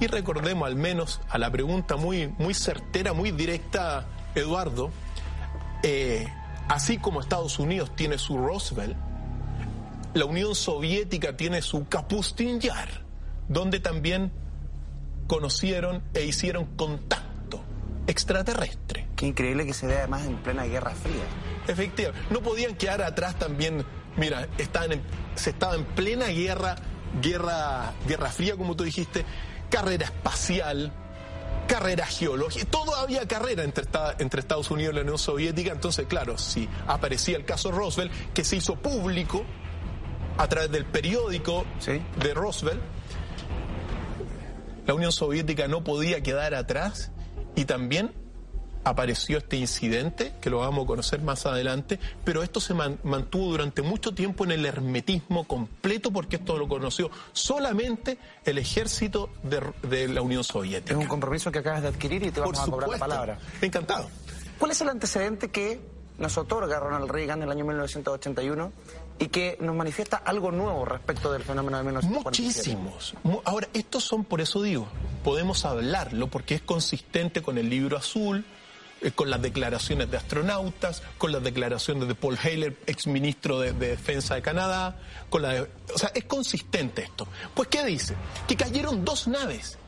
y 0.00 0.06
recordemos 0.06 0.66
al 0.66 0.76
menos 0.76 1.20
a 1.28 1.38
la 1.38 1.50
pregunta 1.50 1.96
muy, 1.96 2.28
muy 2.38 2.54
certera, 2.54 3.12
muy 3.12 3.30
directa, 3.30 4.06
Eduardo, 4.34 4.90
eh, 5.82 6.26
así 6.68 6.98
como 6.98 7.20
Estados 7.20 7.58
Unidos 7.58 7.94
tiene 7.96 8.18
su 8.18 8.38
Roosevelt, 8.38 8.96
la 10.14 10.24
Unión 10.24 10.54
Soviética 10.54 11.36
tiene 11.36 11.62
su 11.62 11.86
Kapustin 11.88 12.60
Yar, 12.60 12.88
donde 13.48 13.80
también 13.80 14.32
conocieron 15.26 16.02
e 16.14 16.24
hicieron 16.24 16.64
contacto 16.76 17.28
extraterrestre. 18.06 19.06
Qué 19.16 19.26
increíble 19.26 19.66
que 19.66 19.74
se 19.74 19.86
vea 19.86 19.98
además 19.98 20.26
en 20.26 20.36
plena 20.36 20.64
Guerra 20.64 20.92
Fría. 20.92 21.24
Efectivamente, 21.66 22.26
no 22.30 22.40
podían 22.40 22.74
quedar 22.74 23.02
atrás 23.02 23.38
también, 23.38 23.84
mira, 24.16 24.48
estaban 24.56 25.02
se 25.34 25.50
estaba 25.50 25.74
en 25.74 25.84
plena 25.84 26.26
guerra, 26.28 26.76
guerra, 27.22 27.92
guerra 28.06 28.30
fría, 28.30 28.56
como 28.56 28.74
tú 28.74 28.84
dijiste, 28.84 29.24
carrera 29.70 30.06
espacial, 30.06 30.92
carrera 31.66 32.06
geológica, 32.06 32.64
todo 32.70 32.94
había 32.96 33.26
carrera 33.26 33.64
entre, 33.64 33.84
entre 34.18 34.40
Estados 34.40 34.70
Unidos 34.70 34.92
y 34.92 34.96
la 34.96 35.02
Unión 35.02 35.18
Soviética, 35.18 35.72
entonces 35.72 36.06
claro, 36.06 36.38
si 36.38 36.68
aparecía 36.86 37.36
el 37.36 37.44
caso 37.44 37.70
Roosevelt, 37.70 38.12
que 38.32 38.44
se 38.44 38.56
hizo 38.56 38.76
público 38.76 39.44
a 40.38 40.48
través 40.48 40.70
del 40.70 40.84
periódico 40.84 41.66
de 42.20 42.34
Roosevelt, 42.34 42.80
la 44.86 44.94
Unión 44.94 45.12
Soviética 45.12 45.68
no 45.68 45.84
podía 45.84 46.22
quedar 46.22 46.54
atrás 46.54 47.12
y 47.54 47.66
también 47.66 48.14
apareció 48.88 49.38
este 49.38 49.56
incidente, 49.56 50.34
que 50.40 50.50
lo 50.50 50.58
vamos 50.58 50.84
a 50.84 50.86
conocer 50.86 51.20
más 51.22 51.46
adelante, 51.46 51.98
pero 52.24 52.42
esto 52.42 52.60
se 52.60 52.74
mantuvo 52.74 53.50
durante 53.50 53.82
mucho 53.82 54.14
tiempo 54.14 54.44
en 54.44 54.52
el 54.52 54.66
hermetismo 54.66 55.44
completo 55.44 56.10
porque 56.10 56.36
esto 56.36 56.58
lo 56.58 56.68
conoció 56.68 57.10
solamente 57.32 58.18
el 58.44 58.58
ejército 58.58 59.30
de, 59.42 60.08
la 60.08 60.22
Unión 60.22 60.44
Soviética. 60.44 60.92
Es 60.92 60.98
un 60.98 61.06
compromiso 61.06 61.50
que 61.50 61.58
acabas 61.58 61.82
de 61.82 61.88
adquirir 61.88 62.22
y 62.24 62.30
te 62.30 62.40
vamos 62.40 62.58
a 62.58 62.66
cobrar 62.66 62.88
la 62.88 62.98
palabra. 62.98 63.38
Encantado. 63.60 64.08
¿Cuál 64.58 64.70
es 64.72 64.80
el 64.80 64.88
antecedente 64.88 65.50
que 65.50 65.80
nos 66.18 66.36
otorga 66.36 66.80
Ronald 66.80 67.10
Reagan 67.10 67.38
en 67.38 67.44
el 67.44 67.52
año 67.52 67.64
1981 67.64 68.72
y 69.18 69.28
que 69.28 69.56
nos 69.60 69.74
manifiesta 69.74 70.16
algo 70.16 70.50
nuevo 70.50 70.84
respecto 70.84 71.32
del 71.32 71.42
fenómeno 71.42 71.78
de 71.78 71.84
1947. 71.84 72.76
Muchísimos. 72.76 73.14
Ahora, 73.44 73.68
estos 73.72 74.04
son, 74.04 74.24
por 74.24 74.40
eso 74.40 74.62
digo, 74.62 74.86
podemos 75.24 75.64
hablarlo 75.64 76.28
porque 76.28 76.56
es 76.56 76.62
consistente 76.62 77.42
con 77.42 77.58
el 77.58 77.70
libro 77.70 77.96
azul, 77.96 78.44
eh, 79.00 79.10
con 79.12 79.30
las 79.30 79.40
declaraciones 79.40 80.10
de 80.10 80.16
astronautas, 80.16 81.02
con 81.18 81.32
las 81.32 81.42
declaraciones 81.42 82.08
de 82.08 82.14
Paul 82.14 82.38
Haler, 82.42 82.76
exministro 82.86 83.60
de, 83.60 83.72
de 83.72 83.88
Defensa 83.88 84.34
de 84.34 84.42
Canadá, 84.42 84.96
con 85.30 85.42
la 85.42 85.66
o 85.94 85.98
sea, 85.98 86.10
es 86.14 86.24
consistente 86.24 87.02
esto. 87.02 87.28
Pues 87.54 87.68
¿qué 87.68 87.84
dice? 87.84 88.14
Que 88.46 88.56
cayeron 88.56 89.04
dos 89.04 89.28
naves. 89.28 89.78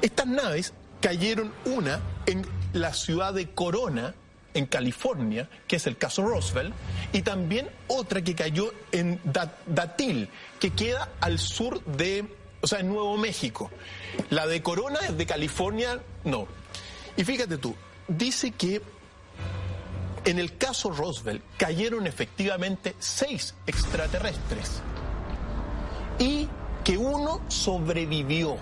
Estas 0.00 0.26
naves 0.26 0.72
cayeron 1.00 1.52
una 1.64 2.00
en 2.26 2.46
la 2.72 2.94
ciudad 2.94 3.34
de 3.34 3.50
Corona, 3.50 4.14
en 4.54 4.66
California, 4.66 5.48
que 5.66 5.76
es 5.76 5.86
el 5.86 5.96
caso 5.96 6.22
Roosevelt, 6.22 6.74
y 7.12 7.22
también 7.22 7.68
otra 7.88 8.22
que 8.22 8.34
cayó 8.34 8.72
en 8.92 9.20
Datil, 9.66 10.28
que 10.60 10.70
queda 10.70 11.08
al 11.20 11.38
sur 11.38 11.84
de, 11.84 12.24
o 12.60 12.66
sea, 12.66 12.80
en 12.80 12.88
Nuevo 12.88 13.16
México. 13.18 13.70
La 14.30 14.46
de 14.46 14.62
Corona 14.62 15.00
es 15.00 15.16
de 15.16 15.26
California, 15.26 16.00
no. 16.24 16.46
Y 17.16 17.24
fíjate 17.24 17.58
tú, 17.58 17.74
dice 18.08 18.52
que 18.52 18.82
en 20.24 20.38
el 20.38 20.56
caso 20.56 20.90
Roosevelt 20.90 21.42
cayeron 21.56 22.06
efectivamente 22.06 22.94
seis 22.98 23.54
extraterrestres 23.66 24.82
y 26.18 26.48
que 26.84 26.96
uno 26.96 27.42
sobrevivió. 27.48 28.56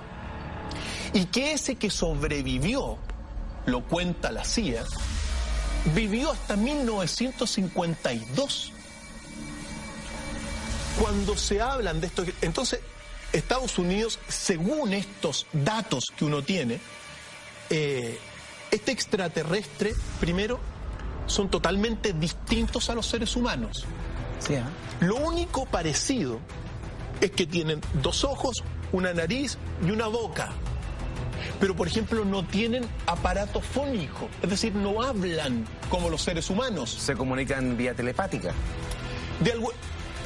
Y 1.13 1.27
que 1.27 1.53
ese 1.53 1.77
que 1.77 1.91
sobrevivió, 1.91 2.97
lo 3.67 3.87
cuenta 3.87 4.31
la 4.31 4.45
CIA, 4.45 4.85
vivió 5.95 6.31
hasta 6.31 6.57
1952. 6.57 8.73
Cuando 11.01 11.37
se 11.37 11.61
hablan 11.61 12.01
de 12.01 12.07
esto, 12.07 12.25
entonces 12.43 12.81
Estados 13.33 13.79
Unidos, 13.79 14.21
según 14.29 14.93
estos 14.93 15.47
datos 15.53 16.13
que 16.17 16.25
uno 16.25 16.43
tiene, 16.43 16.81
eh, 17.71 18.19
este 18.71 18.93
extraterrestre, 18.93 19.95
primero, 20.21 20.61
son 21.27 21.49
totalmente 21.49 22.13
distintos 22.13 22.91
a 22.91 22.95
los 22.95 23.07
seres 23.07 23.37
humanos. 23.37 23.85
¿eh? 24.49 24.63
Lo 25.01 25.17
único 25.17 25.67
parecido 25.67 26.41
es 27.21 27.31
que 27.31 27.47
tienen 27.47 27.81
dos 28.03 28.25
ojos, 28.25 28.63
una 28.93 29.13
nariz 29.13 29.59
y 29.85 29.91
una 29.91 30.07
boca. 30.07 30.51
Pero, 31.59 31.75
por 31.75 31.87
ejemplo, 31.87 32.25
no 32.25 32.45
tienen 32.45 32.87
aparato 33.07 33.61
fónico, 33.61 34.29
es 34.43 34.51
decir, 34.51 34.75
no 34.75 35.03
hablan 35.03 35.67
como 35.89 36.11
los 36.11 36.23
seres 36.23 36.51
humanos. 36.51 36.91
Se 36.91 37.15
comunican 37.15 37.77
vía 37.77 37.95
telepática. 37.95 38.53
De 39.41 39.53
algo, 39.53 39.73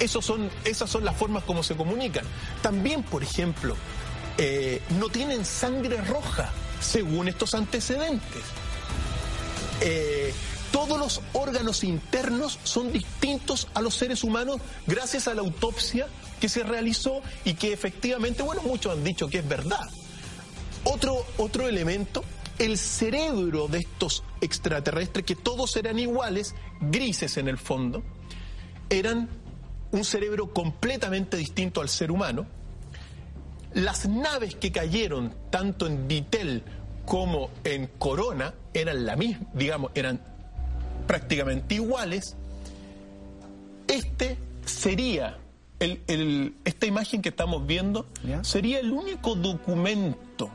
son, 0.06 0.50
esas 0.64 0.90
son 0.90 1.04
las 1.04 1.16
formas 1.16 1.44
como 1.44 1.62
se 1.62 1.76
comunican. 1.76 2.24
También, 2.62 3.02
por 3.02 3.22
ejemplo, 3.22 3.76
eh, 4.38 4.82
no 4.98 5.08
tienen 5.08 5.44
sangre 5.44 6.00
roja 6.02 6.50
según 6.80 7.28
estos 7.28 7.54
antecedentes. 7.54 8.42
Eh, 9.80 10.32
todos 10.72 10.98
los 10.98 11.20
órganos 11.34 11.84
internos 11.84 12.58
son 12.64 12.92
distintos 12.92 13.68
a 13.74 13.80
los 13.80 13.94
seres 13.94 14.24
humanos 14.24 14.60
gracias 14.86 15.28
a 15.28 15.34
la 15.34 15.40
autopsia 15.40 16.08
que 16.40 16.48
se 16.48 16.64
realizó 16.64 17.22
y 17.44 17.54
que 17.54 17.72
efectivamente, 17.72 18.42
bueno, 18.42 18.62
muchos 18.62 18.92
han 18.92 19.04
dicho 19.04 19.28
que 19.28 19.38
es 19.38 19.48
verdad. 19.48 19.88
Otro, 20.82 21.24
otro 21.38 21.68
elemento, 21.68 22.24
el 22.58 22.76
cerebro 22.76 23.68
de 23.68 23.78
estos 23.78 24.24
extraterrestres, 24.40 25.24
que 25.24 25.36
todos 25.36 25.76
eran 25.76 25.98
iguales, 25.98 26.54
grises 26.80 27.36
en 27.36 27.48
el 27.48 27.58
fondo, 27.58 28.02
eran 28.90 29.28
un 29.92 30.04
cerebro 30.04 30.52
completamente 30.52 31.36
distinto 31.36 31.80
al 31.80 31.88
ser 31.88 32.10
humano, 32.10 32.46
Las 33.74 34.08
naves 34.08 34.54
que 34.54 34.70
cayeron 34.70 35.34
tanto 35.50 35.86
en 35.86 36.06
Vitel 36.06 36.62
como 37.04 37.50
en 37.64 37.88
Corona 37.98 38.54
eran 38.72 39.04
la 39.04 39.16
misma, 39.16 39.46
digamos, 39.52 39.90
eran 39.94 40.20
prácticamente 41.06 41.74
iguales. 41.74 42.36
Este 43.88 44.38
sería, 44.64 45.38
el, 45.80 46.54
esta 46.64 46.86
imagen 46.86 47.20
que 47.20 47.28
estamos 47.30 47.66
viendo, 47.66 48.06
sería 48.42 48.78
el 48.78 48.92
único 48.92 49.34
documento 49.34 50.50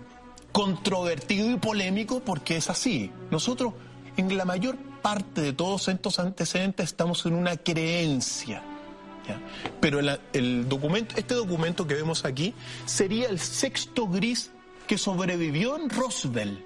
controvertido 0.51 1.49
y 1.51 1.57
polémico 1.57 2.21
porque 2.21 2.57
es 2.57 2.69
así. 2.69 3.11
Nosotros, 3.31 3.73
en 4.17 4.35
la 4.35 4.45
mayor 4.45 4.77
parte 5.01 5.41
de 5.41 5.53
todos 5.53 5.88
estos 5.88 6.19
antecedentes, 6.19 6.85
estamos 6.85 7.25
en 7.25 7.33
una 7.33 7.57
creencia. 7.57 8.63
Pero 9.79 10.00
el, 10.00 10.69
documento, 10.69 11.15
este 11.17 11.33
documento 11.33 11.88
que 11.88 11.95
vemos 11.95 12.25
aquí 12.25 12.53
sería 12.86 13.29
el 13.29 13.39
sexto 13.39 14.07
gris 14.07 14.51
que 14.88 14.98
sobrevivió 14.98 15.77
en 15.77 15.89
Roosevelt. 15.89 16.59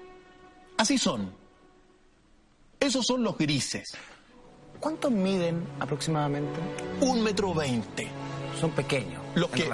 Así 0.76 0.98
son. 0.98 1.32
Esos 2.80 3.06
son 3.06 3.22
los 3.22 3.38
grises. 3.38 3.96
¿Cuántos 4.80 5.10
miden 5.10 5.64
aproximadamente? 5.80 6.60
Un 7.00 7.22
metro 7.22 7.54
veinte. 7.54 8.08
Son 8.60 8.70
pequeños. 8.70 9.22
Los 9.34 9.50
que, 9.50 9.68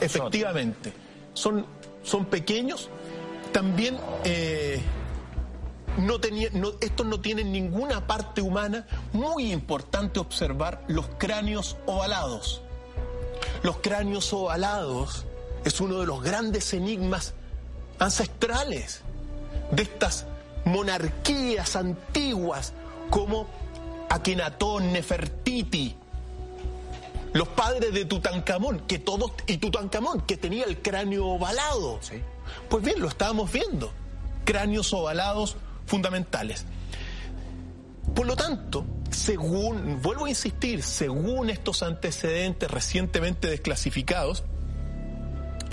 efectivamente, 0.00 0.92
son, 1.32 1.66
son 2.02 2.26
pequeños. 2.26 2.88
También 3.52 3.98
eh, 4.24 4.80
no 6.00 6.20
tenía, 6.20 6.50
estos 6.80 7.06
no 7.06 7.20
tienen 7.20 7.52
ninguna 7.52 8.06
parte 8.06 8.42
humana. 8.42 8.86
Muy 9.12 9.52
importante 9.52 10.20
observar 10.20 10.84
los 10.88 11.06
cráneos 11.18 11.76
ovalados. 11.86 12.62
Los 13.62 13.78
cráneos 13.78 14.32
ovalados 14.32 15.26
es 15.64 15.80
uno 15.80 16.00
de 16.00 16.06
los 16.06 16.22
grandes 16.22 16.72
enigmas 16.72 17.34
ancestrales 17.98 19.02
de 19.70 19.82
estas 19.82 20.26
monarquías 20.64 21.76
antiguas 21.76 22.72
como 23.10 23.46
Akenatón, 24.08 24.92
Nefertiti, 24.92 25.96
los 27.32 27.48
padres 27.48 27.92
de 27.92 28.04
Tutankamón, 28.04 28.80
que 28.80 28.98
todos, 28.98 29.32
y 29.46 29.58
Tutankamón, 29.58 30.22
que 30.22 30.36
tenía 30.36 30.64
el 30.64 30.82
cráneo 30.82 31.26
ovalado. 31.26 32.00
Pues 32.68 32.84
bien, 32.84 33.00
lo 33.00 33.08
estábamos 33.08 33.52
viendo. 33.52 33.92
Cráneos 34.44 34.92
ovalados 34.92 35.56
fundamentales. 35.90 36.64
Por 38.14 38.24
lo 38.24 38.36
tanto, 38.36 38.86
según, 39.10 40.00
vuelvo 40.00 40.26
a 40.26 40.28
insistir, 40.28 40.84
según 40.84 41.50
estos 41.50 41.82
antecedentes 41.82 42.70
recientemente 42.70 43.48
desclasificados, 43.48 44.44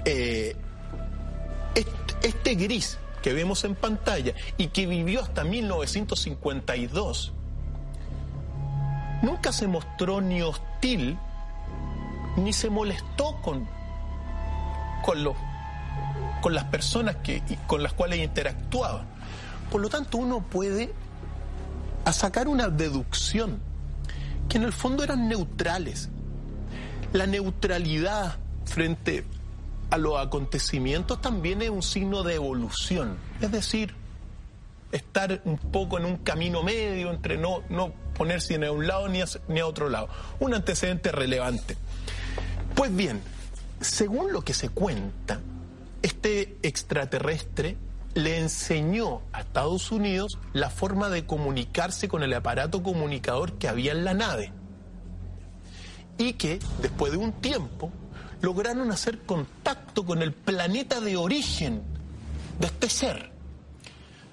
eh, 0.05 0.55
este 2.23 2.55
gris 2.55 2.97
que 3.21 3.33
vemos 3.33 3.63
en 3.63 3.75
pantalla 3.75 4.33
y 4.57 4.67
que 4.67 4.87
vivió 4.87 5.21
hasta 5.21 5.43
1952, 5.43 7.33
nunca 9.21 9.51
se 9.51 9.67
mostró 9.67 10.19
ni 10.19 10.41
hostil 10.41 11.15
ni 12.37 12.53
se 12.53 12.71
molestó 12.71 13.39
con, 13.43 13.67
con, 15.03 15.23
los, 15.23 15.35
con 16.41 16.55
las 16.55 16.63
personas 16.65 17.17
que, 17.17 17.43
con 17.67 17.83
las 17.83 17.93
cuales 17.93 18.19
interactuaba. 18.19 19.05
Por 19.71 19.81
lo 19.81 19.89
tanto, 19.89 20.17
uno 20.17 20.41
puede 20.41 20.93
sacar 22.11 22.47
una 22.47 22.69
deducción 22.69 23.59
que 24.47 24.57
en 24.57 24.63
el 24.63 24.73
fondo 24.73 25.03
eran 25.03 25.27
neutrales. 25.27 26.09
La 27.13 27.25
neutralidad 27.25 28.37
frente 28.65 29.25
a 29.89 29.97
los 29.97 30.19
acontecimientos 30.19 31.21
también 31.21 31.61
es 31.61 31.69
un 31.69 31.83
signo 31.83 32.23
de 32.23 32.35
evolución. 32.35 33.17
Es 33.41 33.51
decir, 33.51 33.93
estar 34.91 35.41
un 35.45 35.57
poco 35.57 35.97
en 35.97 36.05
un 36.05 36.17
camino 36.17 36.63
medio 36.63 37.11
entre 37.11 37.37
no, 37.37 37.63
no 37.69 37.91
ponerse 38.13 38.57
ni 38.57 38.65
a 38.65 38.71
un 38.71 38.87
lado 38.87 39.07
ni 39.07 39.21
a, 39.21 39.25
ni 39.47 39.59
a 39.59 39.67
otro 39.67 39.89
lado. 39.89 40.09
Un 40.39 40.53
antecedente 40.53 41.11
relevante. 41.11 41.77
Pues 42.75 42.95
bien, 42.95 43.21
según 43.81 44.31
lo 44.31 44.41
que 44.41 44.53
se 44.53 44.69
cuenta, 44.69 45.39
este 46.01 46.57
extraterrestre 46.61 47.77
le 48.17 48.39
enseñó 48.39 49.21
a 49.31 49.41
Estados 49.41 49.91
Unidos 49.91 50.39
la 50.51 50.71
forma 50.71 51.07
de 51.09 51.27
comunicarse 51.27 52.07
con 52.07 52.23
el 52.23 52.33
aparato 52.33 52.81
comunicador 52.81 53.59
que 53.59 53.67
había 53.67 53.91
en 53.91 54.03
la 54.03 54.15
nave. 54.15 54.51
Y 56.17 56.33
que 56.33 56.57
después 56.81 57.11
de 57.11 57.19
un 57.19 57.31
tiempo 57.31 57.91
lograron 58.41 58.91
hacer 58.91 59.19
contacto 59.19 60.03
con 60.03 60.23
el 60.23 60.33
planeta 60.33 60.99
de 60.99 61.15
origen 61.15 61.83
de 62.59 62.65
este 62.65 62.89
ser. 62.89 63.31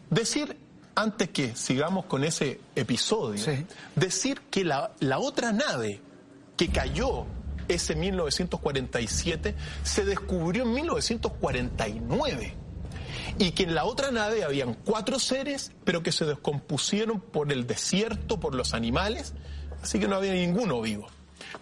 Decir, 0.09 0.57
antes 0.95 1.29
que 1.29 1.55
sigamos 1.55 2.07
con 2.07 2.25
ese 2.25 2.61
episodio, 2.75 3.45
decir 3.97 4.41
que 4.51 4.65
la, 4.65 4.93
la 5.01 5.19
otra 5.19 5.53
nave 5.53 6.01
que 6.57 6.69
cayó 6.69 7.27
ese 7.69 7.95
1947 7.95 9.55
se 9.83 10.05
descubrió 10.07 10.63
en 10.63 10.73
1949 10.73 12.64
y 13.39 13.53
que 13.53 13.65
en 13.65 13.75
la 13.75 13.85
otra 13.85 14.11
nave 14.11 14.45
habían 14.45 14.75
cuatro 14.75 15.19
seres, 15.19 15.73
pero 15.85 16.03
que 16.03 16.13
se 16.13 16.25
descompusieron 16.25 17.21
por 17.21 17.53
el 17.53 17.67
desierto, 17.67 18.39
por 18.39 18.55
los 18.55 18.75
animales, 18.75 19.35
así 19.83 19.99
que 19.99 20.09
no 20.09 20.17
había 20.17 20.33
ninguno 20.33 20.81
vivo. 20.81 21.07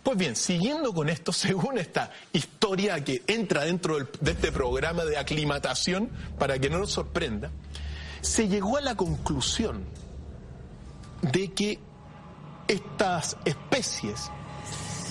Pues 0.03 0.17
bien, 0.17 0.37
siguiendo 0.37 0.93
con 0.93 1.09
esto, 1.09 1.33
según 1.33 1.79
esta 1.79 2.11
historia 2.33 3.03
que 3.05 3.23
entra 3.27 3.65
dentro 3.65 3.99
de 3.99 4.31
este 4.33 4.53
programa 4.53 5.05
de 5.05 5.17
aclimatación, 5.17 6.11
para 6.39 6.59
que 6.59 6.71
no 6.71 6.79
nos 6.79 6.93
sorprenda, 6.93 7.51
se 8.21 8.49
llegó 8.49 8.77
a 8.77 8.81
la 8.81 8.95
conclusión 8.95 9.85
de 11.23 11.53
que 11.53 11.79
estas 12.69 13.37
especies 13.45 14.31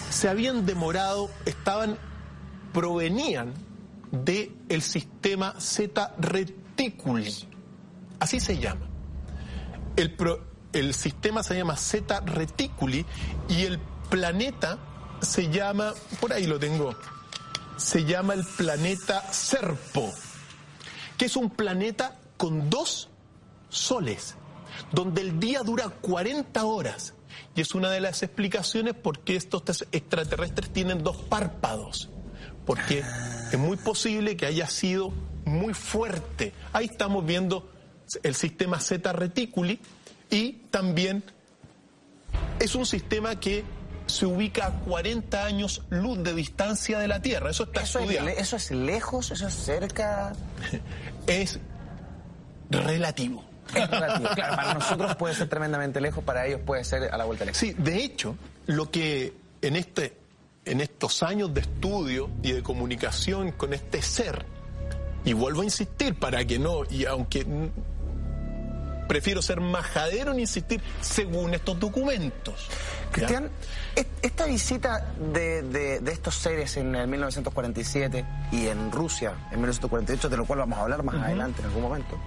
se 0.09 0.29
habían 0.29 0.65
demorado, 0.65 1.29
estaban, 1.45 1.97
provenían 2.73 3.53
del 4.11 4.55
el 4.69 4.81
sistema 4.81 5.55
Z 5.59 6.15
reticuli. 6.19 7.33
Así 8.19 8.39
se 8.39 8.57
llama. 8.57 8.87
El, 9.95 10.15
el 10.73 10.93
sistema 10.93 11.43
se 11.43 11.55
llama 11.55 11.75
Z 11.75 12.21
reticuli 12.21 13.05
y 13.49 13.63
el 13.63 13.79
planeta 14.09 14.77
se 15.21 15.49
llama, 15.49 15.93
por 16.19 16.33
ahí 16.33 16.45
lo 16.45 16.59
tengo, 16.59 16.95
se 17.77 18.05
llama 18.05 18.33
el 18.33 18.43
planeta 18.45 19.31
Serpo, 19.31 20.11
que 21.17 21.25
es 21.25 21.35
un 21.35 21.49
planeta 21.49 22.19
con 22.37 22.69
dos 22.69 23.09
soles, 23.69 24.35
donde 24.91 25.21
el 25.21 25.39
día 25.39 25.61
dura 25.61 25.89
40 25.89 26.63
horas. 26.65 27.13
Y 27.55 27.61
es 27.61 27.75
una 27.75 27.89
de 27.89 28.01
las 28.01 28.23
explicaciones 28.23 28.93
por 28.93 29.19
qué 29.19 29.35
estos 29.35 29.85
extraterrestres 29.91 30.71
tienen 30.71 31.03
dos 31.03 31.17
párpados. 31.17 32.09
Porque 32.65 33.03
es 33.51 33.59
muy 33.59 33.77
posible 33.77 34.37
que 34.37 34.45
haya 34.45 34.67
sido 34.67 35.11
muy 35.45 35.73
fuerte. 35.73 36.53
Ahí 36.73 36.85
estamos 36.85 37.25
viendo 37.25 37.69
el 38.23 38.35
sistema 38.35 38.79
Z 38.79 39.11
reticuli 39.13 39.79
y 40.29 40.53
también 40.71 41.23
es 42.59 42.75
un 42.75 42.85
sistema 42.85 43.39
que 43.39 43.63
se 44.05 44.25
ubica 44.25 44.67
a 44.67 44.71
40 44.71 45.45
años 45.45 45.83
luz 45.89 46.23
de 46.23 46.33
distancia 46.33 46.99
de 46.99 47.07
la 47.07 47.21
Tierra. 47.21 47.49
Eso 47.49 47.63
está 47.63 47.81
estudiado. 47.81 48.27
¿Eso 48.27 48.55
es 48.55 48.71
lejos? 48.71 49.31
¿Eso 49.31 49.47
es 49.47 49.53
cerca? 49.53 50.33
es 51.27 51.59
relativo. 52.69 53.43
Es 53.73 53.89
relativo. 53.89 54.29
Claro, 54.35 54.55
para 54.55 54.73
nosotros 54.73 55.15
puede 55.15 55.35
ser 55.35 55.49
tremendamente 55.49 56.01
lejos, 56.01 56.23
para 56.23 56.45
ellos 56.47 56.61
puede 56.65 56.83
ser 56.83 57.03
a 57.13 57.17
la 57.17 57.25
vuelta 57.25 57.45
del 57.45 57.55
Sí, 57.55 57.73
de 57.77 58.03
hecho, 58.03 58.35
lo 58.65 58.89
que 58.91 59.33
en, 59.61 59.75
este, 59.75 60.17
en 60.65 60.81
estos 60.81 61.23
años 61.23 61.53
de 61.53 61.61
estudio 61.61 62.29
y 62.41 62.51
de 62.51 62.63
comunicación 62.63 63.51
con 63.51 63.73
este 63.73 64.01
ser, 64.01 64.45
y 65.23 65.33
vuelvo 65.33 65.61
a 65.61 65.65
insistir 65.65 66.15
para 66.15 66.45
que 66.45 66.59
no, 66.59 66.83
y 66.89 67.05
aunque 67.05 67.45
prefiero 69.07 69.41
ser 69.41 69.59
majadero 69.59 70.31
en 70.31 70.39
insistir 70.39 70.81
según 71.01 71.53
estos 71.53 71.77
documentos. 71.77 72.69
Cristian, 73.11 73.49
esta 74.21 74.45
visita 74.45 75.05
de, 75.33 76.01
estos 76.09 76.35
seres 76.35 76.77
en 76.77 76.95
el 76.95 77.09
1947 77.09 78.25
y 78.53 78.67
en 78.67 78.89
Rusia 78.89 79.33
en 79.51 79.57
1948, 79.57 80.29
de 80.29 80.37
lo 80.37 80.45
cual 80.45 80.59
vamos 80.59 80.79
a 80.79 80.83
hablar 80.83 81.03
más 81.03 81.15
adelante 81.15 81.59
en 81.59 81.67
algún 81.67 81.81
momento, 81.81 82.17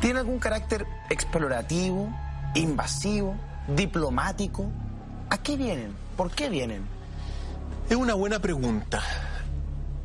¿tiene 0.00 0.18
algún 0.18 0.40
carácter 0.40 0.84
explorativo, 1.10 2.12
invasivo, 2.56 3.36
diplomático? 3.68 4.68
¿A 5.30 5.38
qué 5.38 5.56
vienen? 5.56 5.94
¿Por 6.16 6.32
qué 6.32 6.48
vienen? 6.48 6.97
Es 7.88 7.96
una 7.96 8.14
buena 8.14 8.38
pregunta. 8.38 9.02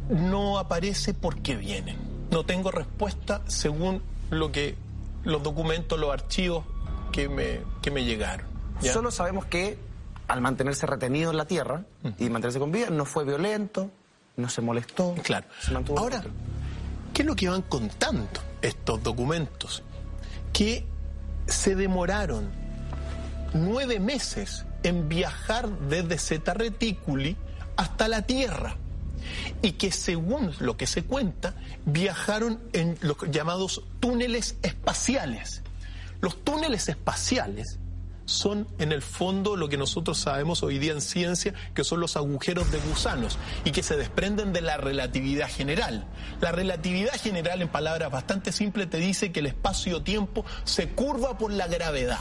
No 0.10 0.58
aparece 0.58 1.14
por 1.14 1.42
qué 1.42 1.56
vienen. 1.56 1.98
No 2.32 2.46
tengo 2.46 2.72
respuesta 2.72 3.42
según 3.48 4.02
lo 4.30 4.52
que 4.52 4.76
los 5.24 5.44
documentos, 5.44 6.00
los 6.00 6.12
archivos 6.12 6.66
que 7.12 7.30
me, 7.30 7.62
que 7.82 7.92
me 7.92 8.04
llegaron. 8.06 8.48
Solo 8.82 9.12
sabemos 9.12 9.46
que 9.46 9.78
al 10.28 10.42
mantenerse 10.42 10.86
retenido 10.86 11.32
en 11.32 11.38
la 11.38 11.46
tierra 11.46 11.84
y 12.18 12.30
mantenerse 12.30 12.60
con 12.60 12.72
vida, 12.72 12.90
no 12.90 13.06
fue 13.06 13.24
violento, 13.24 13.90
no 14.38 14.50
se 14.50 14.62
molestó. 14.62 15.16
Claro. 15.24 15.46
Se 15.60 15.72
mantuvo 15.72 16.00
Ahora. 16.00 16.24
¿qué 17.14 17.22
es 17.22 17.28
lo 17.28 17.36
que 17.36 17.50
van 17.50 17.62
contando 17.62 18.40
estos 18.62 19.04
documentos? 19.04 19.84
Que 20.52 20.86
se 21.46 21.76
demoraron 21.76 22.50
nueve 23.54 24.00
meses 24.00 24.66
en 24.84 25.08
viajar 25.08 25.70
desde 25.70 26.18
Zeta 26.18 26.54
Reticuli 26.54 27.38
hasta 27.76 28.08
la 28.08 28.24
Tierra 28.24 28.78
y 29.62 29.74
que 29.74 29.92
según 29.92 30.54
lo 30.60 30.78
que 30.78 30.88
se 30.88 31.04
cuenta, 31.04 31.56
viajaron 31.86 32.60
en 32.74 32.98
los 33.02 33.18
llamados 33.32 33.84
túneles 34.00 34.58
espaciales. 34.62 35.62
Los 36.22 36.44
túneles 36.44 36.90
espaciales 36.90 37.80
son 38.26 38.68
en 38.80 38.92
el 38.92 39.02
fondo 39.02 39.58
lo 39.58 39.68
que 39.68 39.78
nosotros 39.78 40.18
sabemos 40.18 40.64
hoy 40.64 40.80
día 40.80 40.94
en 40.94 41.02
ciencia, 41.02 41.54
que 41.74 41.84
son 41.84 42.00
los 42.00 42.16
agujeros 42.16 42.72
de 42.72 42.80
gusanos 42.80 43.38
y 43.66 43.72
que 43.72 43.84
se 43.84 43.98
desprenden 43.98 44.54
de 44.54 44.62
la 44.62 44.78
relatividad 44.78 45.50
general. 45.50 46.06
La 46.40 46.52
relatividad 46.52 47.14
general, 47.20 47.62
en 47.62 47.68
palabras 47.68 48.12
bastante 48.12 48.52
simples, 48.52 48.90
te 48.90 48.98
dice 48.98 49.32
que 49.32 49.42
el 49.42 49.48
espacio-tiempo 49.48 50.46
se 50.64 50.90
curva 50.90 51.38
por 51.38 51.52
la 51.52 51.68
gravedad. 51.68 52.20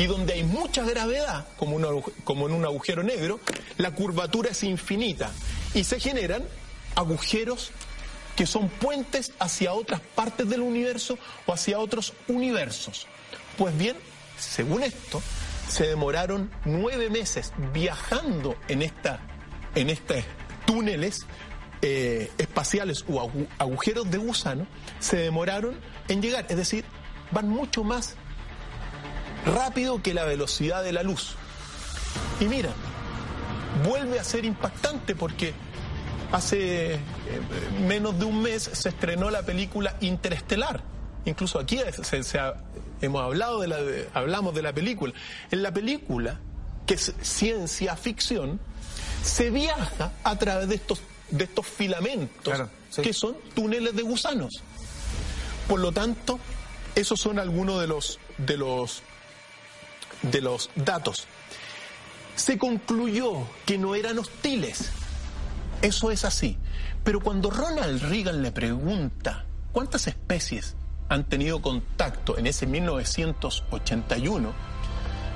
Y 0.00 0.06
donde 0.06 0.32
hay 0.32 0.44
mucha 0.44 0.82
gravedad, 0.82 1.46
como, 1.58 1.76
en 1.78 2.52
un 2.54 2.64
agujero 2.64 3.02
negro, 3.02 3.38
la 3.76 3.90
curvatura 3.90 4.48
es 4.52 4.64
infinita 4.64 5.30
y 5.74 5.84
se 5.84 6.00
generan 6.00 6.42
agujeros 6.94 7.70
que 8.34 8.46
son 8.46 8.70
puentes 8.70 9.32
hacia 9.38 9.74
otras 9.74 10.00
partes 10.00 10.48
del 10.48 10.62
universo 10.62 11.18
o 11.44 11.52
hacia 11.52 11.78
otros 11.78 12.14
universos. 12.28 13.08
Pues 13.58 13.76
bien, 13.76 13.94
según 14.38 14.84
esto, 14.84 15.20
se 15.68 15.86
demoraron 15.88 16.50
nueve 16.64 17.10
meses 17.10 17.52
viajando 17.74 18.56
en, 18.68 18.80
estos 18.80 20.24
túneles 20.64 21.26
eh, 21.82 22.32
espaciales 22.38 23.04
o 23.06 23.20
agu- 23.20 23.48
agujeros 23.58 24.10
de 24.10 24.16
gusano, 24.16 24.66
se 24.98 25.18
demoraron 25.18 25.78
en 26.08 26.22
llegar. 26.22 26.46
Es 26.48 26.56
decir, 26.56 26.86
van 27.32 27.50
mucho 27.50 27.84
más 27.84 28.16
rápido 29.46 30.02
que 30.02 30.14
la 30.14 30.24
velocidad 30.24 30.82
de 30.82 30.92
la 30.92 31.02
luz. 31.02 31.34
Y 32.40 32.44
mira, 32.44 32.70
vuelve 33.84 34.18
a 34.18 34.24
ser 34.24 34.44
impactante 34.44 35.14
porque 35.14 35.52
hace 36.32 36.94
eh, 36.94 37.00
menos 37.86 38.18
de 38.18 38.24
un 38.24 38.42
mes 38.42 38.62
se 38.72 38.88
estrenó 38.90 39.30
la 39.30 39.42
película 39.42 39.96
Interestelar. 40.00 40.82
Incluso 41.24 41.58
aquí 41.58 41.78
se- 42.02 42.22
se 42.22 42.38
ha- 42.38 42.54
hemos 43.00 43.22
hablado 43.22 43.60
de 43.60 43.68
la, 43.68 43.76
de- 43.82 44.08
hablamos 44.14 44.54
de 44.54 44.62
la 44.62 44.72
película. 44.72 45.12
En 45.50 45.62
la 45.62 45.72
película, 45.72 46.38
que 46.86 46.94
es 46.94 47.12
ciencia 47.20 47.96
ficción, 47.96 48.58
se 49.22 49.50
viaja 49.50 50.12
a 50.24 50.36
través 50.36 50.68
de 50.68 50.76
estos, 50.76 51.00
de 51.30 51.44
estos 51.44 51.66
filamentos 51.66 52.42
Claro, 52.54 52.70
sí. 52.90 53.02
que 53.02 53.12
son 53.12 53.36
túneles 53.54 53.94
de 53.94 54.02
gusanos. 54.02 54.62
Por 55.68 55.80
lo 55.80 55.92
tanto, 55.92 56.38
esos 56.94 57.20
son 57.20 57.38
algunos 57.38 57.80
de 57.80 57.86
los, 57.86 58.18
de 58.38 58.56
los, 58.56 59.02
de 60.22 60.40
los 60.40 60.70
datos. 60.74 61.26
Se 62.34 62.58
concluyó 62.58 63.46
que 63.66 63.78
no 63.78 63.94
eran 63.94 64.18
hostiles. 64.18 64.90
Eso 65.82 66.10
es 66.10 66.24
así. 66.24 66.58
Pero 67.04 67.20
cuando 67.20 67.50
Ronald 67.50 68.02
Reagan 68.02 68.42
le 68.42 68.52
pregunta 68.52 69.44
cuántas 69.72 70.06
especies 70.06 70.76
han 71.08 71.24
tenido 71.24 71.60
contacto 71.60 72.38
en 72.38 72.46
ese 72.46 72.66
1981, 72.66 74.52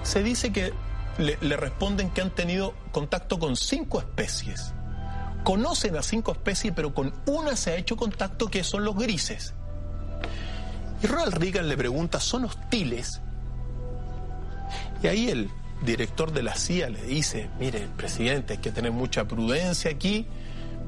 se 0.03 0.23
dice 0.23 0.53
que 0.53 0.73
le, 1.19 1.39
le 1.41 1.57
responden 1.57 2.11
que 2.11 2.21
han 2.21 2.31
tenido 2.31 2.75
contacto 2.93 3.39
con 3.39 3.57
cinco 3.57 3.99
especies. 3.99 4.73
Conocen 5.43 5.97
a 5.97 6.03
cinco 6.03 6.33
especies, 6.33 6.73
pero 6.75 6.95
con 6.95 7.13
una 7.27 7.57
se 7.57 7.73
ha 7.73 7.77
hecho 7.77 7.97
contacto 7.97 8.49
que 8.49 8.65
son 8.65 8.85
los 8.85 8.97
grises. 8.97 9.55
Y 11.03 11.07
Ronald 11.07 11.35
Reagan 11.35 11.69
le 11.69 11.77
pregunta, 11.77 12.21
¿son 12.21 12.45
hostiles? 12.45 13.21
Y 15.05 15.07
ahí 15.07 15.29
el 15.29 15.51
director 15.85 16.33
de 16.33 16.43
la 16.43 16.55
CIA 16.55 16.89
le 16.89 17.03
dice, 17.03 17.51
mire, 17.61 17.89
presidente, 17.95 18.55
hay 18.55 18.59
que 18.59 18.71
tener 18.71 18.91
mucha 18.91 19.29
prudencia 19.29 19.91
aquí, 19.91 20.27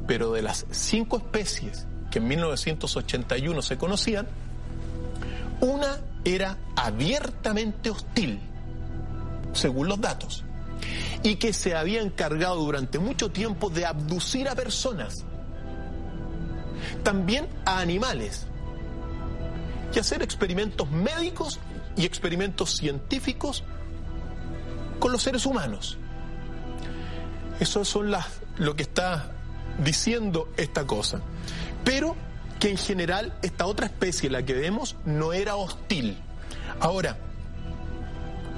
pero 0.06 0.32
de 0.32 0.40
las 0.40 0.64
cinco 0.70 1.18
especies 1.18 1.86
que 2.10 2.18
en 2.18 2.28
1981 2.28 3.60
se 3.60 3.76
conocían, 3.76 4.26
una 5.60 6.00
era 6.24 6.56
abiertamente 6.76 7.90
hostil, 7.90 8.40
según 9.52 9.88
los 9.88 10.00
datos, 10.00 10.44
y 11.22 11.36
que 11.36 11.52
se 11.52 11.76
había 11.76 12.00
encargado 12.00 12.56
durante 12.56 12.98
mucho 12.98 13.30
tiempo 13.30 13.68
de 13.68 13.84
abducir 13.84 14.48
a 14.48 14.54
personas, 14.54 15.26
también 17.02 17.48
a 17.66 17.80
animales, 17.80 18.46
y 19.94 19.98
hacer 19.98 20.22
experimentos 20.22 20.90
médicos 20.90 21.60
y 21.96 22.06
experimentos 22.06 22.78
científicos 22.78 23.62
con 24.98 25.12
los 25.12 25.22
seres 25.22 25.46
humanos. 25.46 25.98
Eso 27.60 27.84
son 27.84 28.12
lo 28.58 28.76
que 28.76 28.82
está 28.82 29.32
diciendo 29.78 30.48
esta 30.56 30.86
cosa. 30.86 31.20
Pero 31.84 32.16
que 32.58 32.70
en 32.70 32.76
general 32.76 33.34
esta 33.42 33.66
otra 33.66 33.86
especie, 33.86 34.30
la 34.30 34.44
que 34.44 34.54
vemos, 34.54 34.96
no 35.04 35.32
era 35.32 35.56
hostil. 35.56 36.16
Ahora, 36.80 37.16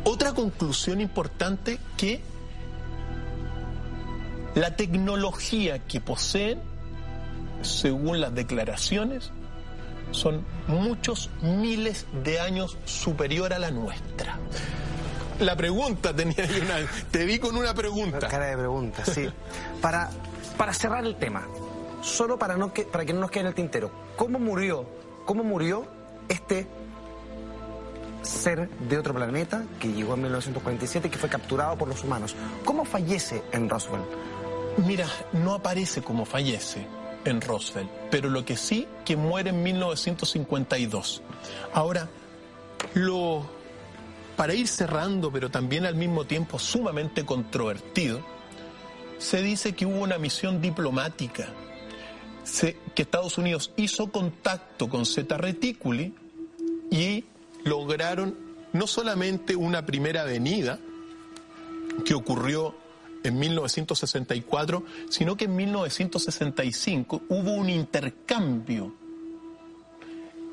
otra 0.05 0.33
conclusión 0.33 1.01
importante 1.01 1.79
que 1.97 2.23
la 4.55 4.77
tecnología 4.77 5.81
que 5.81 6.01
poseen, 6.01 6.61
según 7.63 8.21
las 8.21 8.35
declaraciones, 8.35 9.31
son 10.11 10.45
muchos 10.67 11.31
miles 11.43 12.07
de 12.25 12.41
años 12.41 12.79
superior 12.85 13.53
a 13.53 13.59
la 13.59 13.71
nuestra. 13.71 14.39
La 15.41 15.57
pregunta 15.57 16.15
tenía 16.15 16.45
yo 16.47 16.63
una. 16.63 16.87
Te 17.11 17.25
vi 17.25 17.39
con 17.39 17.57
una 17.57 17.75
pregunta. 17.75 18.29
Cara 18.29 18.47
de 18.47 18.57
pregunta, 18.57 19.05
sí. 19.05 19.29
para, 19.81 20.11
para 20.57 20.73
cerrar 20.73 21.05
el 21.05 21.17
tema, 21.17 21.47
solo 22.03 22.39
para, 22.39 22.57
no 22.57 22.73
que, 22.73 22.83
para 22.85 23.05
que 23.05 23.13
no 23.13 23.21
nos 23.21 23.31
quede 23.31 23.43
en 23.43 23.47
el 23.49 23.55
tintero, 23.55 23.91
¿cómo 24.17 24.39
murió, 24.39 24.85
cómo 25.25 25.45
murió 25.45 25.87
este 26.29 26.67
ser 28.23 28.69
de 28.69 28.99
otro 28.99 29.15
planeta 29.15 29.65
que 29.79 29.93
llegó 29.93 30.15
en 30.15 30.23
1947 30.23 31.09
y 31.09 31.11
que 31.11 31.19
fue 31.19 31.29
capturado 31.29 31.77
por 31.77 31.89
los 31.89 32.03
humanos? 32.03 32.35
¿Cómo 32.65 32.85
fallece 32.85 33.43
en 33.53 33.69
Roswell? 33.69 34.03
Mira, 34.87 35.07
no 35.33 35.55
aparece 35.55 36.03
como 36.03 36.25
fallece 36.25 36.87
en 37.25 37.41
Roswell, 37.41 37.89
pero 38.11 38.29
lo 38.29 38.45
que 38.45 38.57
sí 38.57 38.87
que 39.05 39.17
muere 39.17 39.51
en 39.51 39.63
1952. 39.63 41.23
Ahora, 41.75 42.09
lo 42.95 43.58
para 44.39 44.55
ir 44.55 44.69
cerrando, 44.69 45.33
pero 45.33 45.51
también 45.51 45.85
al 45.85 45.97
mismo 45.97 46.25
tiempo 46.25 46.61
sumamente 46.61 47.27
controvertido, 47.27 48.21
se 49.19 49.43
dice 49.43 49.73
que 49.73 49.85
hubo 49.85 49.99
una 49.99 50.17
misión 50.17 50.61
diplomática, 50.61 51.49
que 52.95 53.03
Estados 53.03 53.37
Unidos 53.37 53.73
hizo 53.77 54.13
contacto 54.13 54.89
con 54.89 55.07
Zeta 55.07 55.39
Reticuli 55.39 56.15
y 56.89 57.25
lograron 57.65 58.37
no 58.73 58.87
solamente 58.87 59.57
una 59.57 59.85
primera 59.85 60.23
venida, 60.23 60.79
que 62.05 62.15
ocurrió 62.15 62.77
en 63.25 63.41
1964, 63.41 64.85
sino 65.11 65.37
que 65.37 65.47
en 65.47 65.57
1965 65.57 67.23
hubo 67.29 67.55
un 67.55 67.71
intercambio 67.71 68.95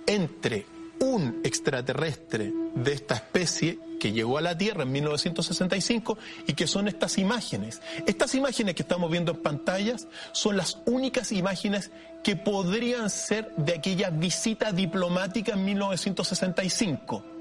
entre 0.07 0.65
un 0.99 1.41
extraterrestre 1.43 2.64
de 2.75 2.93
esta 2.93 3.15
especie 3.15 3.79
que 3.99 4.11
llegó 4.11 4.38
a 4.38 4.41
la 4.41 4.57
Tierra 4.57 4.83
en 4.83 4.91
1965 4.91 6.17
y 6.45 6.53
que 6.53 6.67
son 6.67 6.88
estas 6.88 7.17
imágenes. 7.17 7.81
Estas 8.05 8.35
imágenes 8.35 8.75
que 8.75 8.83
estamos 8.83 9.09
viendo 9.09 9.31
en 9.31 9.41
pantallas 9.41 10.07
son 10.33 10.57
las 10.57 10.77
únicas 10.85 11.31
imágenes 11.31 11.91
que 12.23 12.35
podrían 12.35 13.09
ser 13.09 13.51
de 13.55 13.73
aquella 13.73 14.09
visita 14.09 14.71
diplomática 14.71 15.53
en 15.53 15.65
1965 15.65 17.35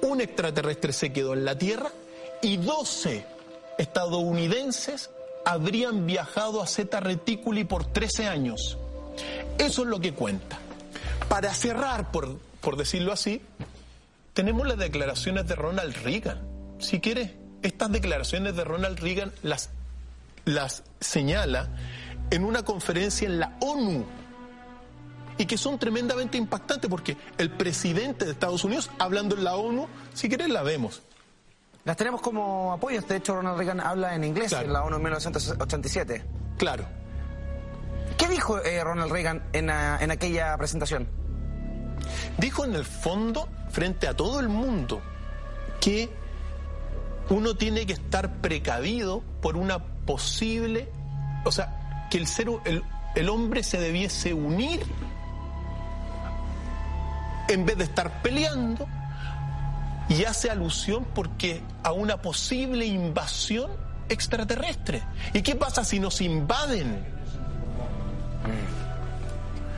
un 0.00 0.20
extraterrestre 0.20 0.92
se 0.92 1.12
quedó 1.12 1.34
en 1.34 1.44
la 1.44 1.56
Tierra 1.56 1.90
y 2.42 2.56
12 2.58 3.24
estadounidenses 3.78 5.10
habrían 5.44 6.06
viajado 6.06 6.62
a 6.62 6.66
Zeta 6.66 7.00
Reticuli 7.00 7.64
por 7.64 7.84
13 7.84 8.26
años. 8.26 8.78
Eso 9.58 9.82
es 9.82 9.88
lo 9.88 10.00
que 10.00 10.12
cuenta. 10.12 10.58
Para 11.28 11.52
cerrar, 11.54 12.10
por, 12.10 12.38
por 12.60 12.76
decirlo 12.76 13.12
así, 13.12 13.40
tenemos 14.36 14.68
las 14.68 14.76
declaraciones 14.76 15.48
de 15.48 15.54
Ronald 15.56 15.96
Reagan. 16.04 16.46
Si 16.78 17.00
quieres, 17.00 17.30
estas 17.62 17.90
declaraciones 17.90 18.54
de 18.54 18.64
Ronald 18.64 18.98
Reagan 19.00 19.32
las, 19.42 19.70
las 20.44 20.82
señala 21.00 21.70
en 22.30 22.44
una 22.44 22.62
conferencia 22.62 23.26
en 23.26 23.40
la 23.40 23.56
ONU 23.62 24.04
y 25.38 25.46
que 25.46 25.56
son 25.56 25.78
tremendamente 25.78 26.36
impactantes 26.36 26.90
porque 26.90 27.16
el 27.38 27.50
presidente 27.50 28.26
de 28.26 28.32
Estados 28.32 28.62
Unidos, 28.62 28.90
hablando 28.98 29.36
en 29.36 29.42
la 29.44 29.56
ONU, 29.56 29.88
si 30.12 30.28
querés 30.28 30.50
la 30.50 30.62
vemos. 30.62 31.02
Las 31.86 31.96
tenemos 31.96 32.20
como 32.20 32.74
apoyos, 32.74 33.08
de 33.08 33.16
hecho 33.16 33.36
Ronald 33.36 33.56
Reagan 33.56 33.80
habla 33.80 34.14
en 34.14 34.22
inglés 34.22 34.50
Claro. 34.50 34.66
en 34.66 34.72
la 34.74 34.84
ONU 34.84 34.96
en 34.96 35.02
1987. 35.02 36.24
Claro. 36.58 36.84
¿Qué 38.18 38.28
dijo 38.28 38.62
eh, 38.62 38.84
Ronald 38.84 39.10
Reagan 39.10 39.42
en, 39.54 39.70
ah, 39.70 39.96
en 39.98 40.10
aquella 40.10 40.54
presentación? 40.58 41.08
Dijo 42.38 42.64
en 42.64 42.74
el 42.74 42.84
fondo, 42.84 43.48
frente 43.70 44.08
a 44.08 44.14
todo 44.14 44.40
el 44.40 44.48
mundo, 44.48 45.00
que 45.80 46.10
uno 47.30 47.54
tiene 47.54 47.86
que 47.86 47.94
estar 47.94 48.40
precavido 48.40 49.22
por 49.40 49.56
una 49.56 49.78
posible, 49.78 50.88
o 51.44 51.52
sea, 51.52 52.06
que 52.10 52.18
el 52.18 52.26
ser, 52.26 52.48
el, 52.64 52.82
el 53.14 53.28
hombre 53.28 53.62
se 53.62 53.78
debiese 53.78 54.32
unir 54.34 54.80
en 57.48 57.64
vez 57.64 57.78
de 57.78 57.84
estar 57.84 58.22
peleando 58.22 58.86
y 60.08 60.24
hace 60.24 60.50
alusión 60.50 61.06
porque 61.14 61.62
a 61.82 61.92
una 61.92 62.22
posible 62.22 62.86
invasión 62.86 63.70
extraterrestre. 64.08 65.02
¿Y 65.32 65.42
qué 65.42 65.56
pasa 65.56 65.84
si 65.84 65.98
nos 65.98 66.20
invaden? 66.20 67.04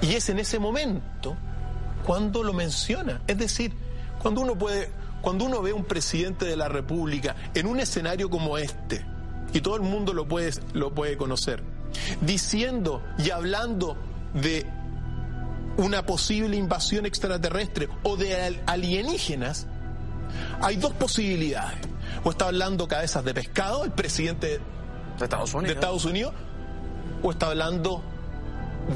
Y 0.03 0.15
es 0.15 0.29
en 0.29 0.39
ese 0.39 0.59
momento 0.59 1.37
cuando 2.09 2.43
lo 2.43 2.55
menciona. 2.55 3.21
Es 3.27 3.37
decir, 3.37 3.75
cuando 4.23 4.41
uno 4.41 4.57
puede, 4.57 4.91
cuando 5.21 5.45
uno 5.45 5.61
ve 5.61 5.73
a 5.73 5.75
un 5.75 5.85
presidente 5.85 6.47
de 6.47 6.57
la 6.57 6.67
República 6.67 7.37
en 7.53 7.67
un 7.67 7.81
escenario 7.81 8.31
como 8.31 8.57
este, 8.57 9.05
y 9.53 9.61
todo 9.61 9.77
el 9.77 9.83
mundo 9.83 10.15
lo 10.15 10.27
puede, 10.27 10.55
lo 10.73 10.95
puede 10.95 11.19
conocer, 11.19 11.63
diciendo 12.23 13.03
y 13.19 13.29
hablando 13.29 13.99
de 14.33 14.67
una 15.77 16.07
posible 16.07 16.57
invasión 16.57 17.05
extraterrestre 17.05 17.91
o 18.05 18.17
de 18.17 18.59
alienígenas, 18.65 19.67
hay 20.63 20.77
dos 20.77 20.95
posibilidades. 20.95 21.77
O 22.25 22.31
está 22.31 22.47
hablando 22.47 22.89
cabezas 22.89 23.23
de 23.23 23.35
pescado, 23.35 23.85
el 23.85 23.93
presidente 23.93 24.61
de 25.19 25.25
Estados 25.25 25.53
Unidos, 25.53 25.69
de 25.69 25.75
Estados 25.75 26.05
Unidos 26.07 26.33
o 27.23 27.31
está 27.33 27.49
hablando 27.49 28.03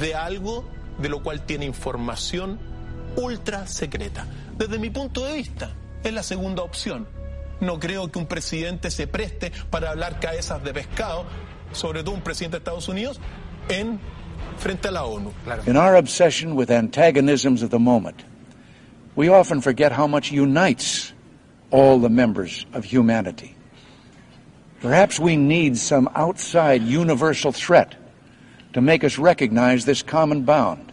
de 0.01 0.15
algo 0.15 0.65
de 0.97 1.11
lo 1.11 1.23
cual 1.23 1.43
tiene 1.43 1.67
información 1.67 2.72
ultra 3.17 3.67
secreta. 3.67 4.27
Desde 4.57 4.79
mi 4.79 4.91
punto 4.91 5.25
de 5.25 5.35
vista, 5.35 5.71
es 6.03 6.13
la 6.13 6.23
segunda 6.23 6.63
opción. 6.63 7.07
No 7.61 7.79
creo 7.79 8.11
que 8.11 8.19
un 8.19 8.27
presidente 8.27 8.91
se 8.91 9.07
preste 9.07 9.53
para 9.71 9.91
hablar 9.91 10.19
cabezas 10.19 10.63
de 10.65 10.73
pescado, 10.73 11.25
sobre 11.73 12.03
todo 12.03 12.15
un 12.15 12.23
presidente 12.23 12.57
de 12.57 12.59
Estados 12.59 12.89
Unidos, 12.89 13.21
en 13.69 14.01
frente 14.59 14.89
a 14.89 14.91
la 14.91 15.05
ONU. 15.05 15.33
In 15.67 15.77
our 15.77 15.97
obsession 15.97 16.57
with 16.57 16.71
antagonisms 16.71 17.63
of 17.63 17.71
the 17.71 17.79
moment, 17.79 18.25
we 19.15 19.29
often 19.29 19.61
forget 19.61 19.93
how 19.93 20.07
much 20.07 20.33
unites 20.33 21.13
all 21.71 21.99
the 21.99 22.09
members 22.09 22.67
of 22.73 22.85
humanity. 22.85 23.57
Perhaps 24.81 25.21
we 25.21 25.37
need 25.37 25.79
some 25.79 26.09
outside 26.15 26.83
universal 26.83 27.53
threat 27.53 27.95
to 28.73 28.81
make 28.81 29.05
us 29.05 29.19
recognize 29.19 29.85
this 29.85 30.03
common 30.03 30.43
bound. 30.43 30.92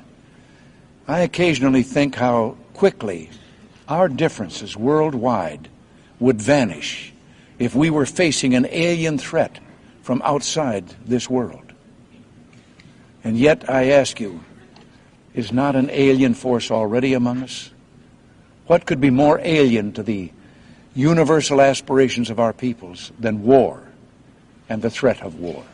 I 1.09 1.21
occasionally 1.21 1.81
think 1.81 2.13
how 2.13 2.55
quickly 2.75 3.31
our 3.87 4.07
differences 4.07 4.77
worldwide 4.77 5.67
would 6.19 6.39
vanish 6.39 7.11
if 7.57 7.73
we 7.73 7.89
were 7.89 8.05
facing 8.05 8.53
an 8.53 8.67
alien 8.69 9.17
threat 9.17 9.59
from 10.03 10.21
outside 10.23 10.87
this 11.07 11.27
world. 11.27 11.73
And 13.23 13.39
yet, 13.39 13.67
I 13.67 13.89
ask 13.89 14.19
you, 14.19 14.43
is 15.33 15.51
not 15.51 15.75
an 15.75 15.89
alien 15.89 16.35
force 16.35 16.69
already 16.69 17.15
among 17.15 17.41
us? 17.41 17.71
What 18.67 18.85
could 18.85 19.01
be 19.01 19.09
more 19.09 19.41
alien 19.43 19.93
to 19.93 20.03
the 20.03 20.31
universal 20.93 21.59
aspirations 21.59 22.29
of 22.29 22.39
our 22.39 22.53
peoples 22.53 23.11
than 23.17 23.41
war 23.41 23.81
and 24.69 24.83
the 24.83 24.91
threat 24.91 25.23
of 25.23 25.39
war? 25.39 25.65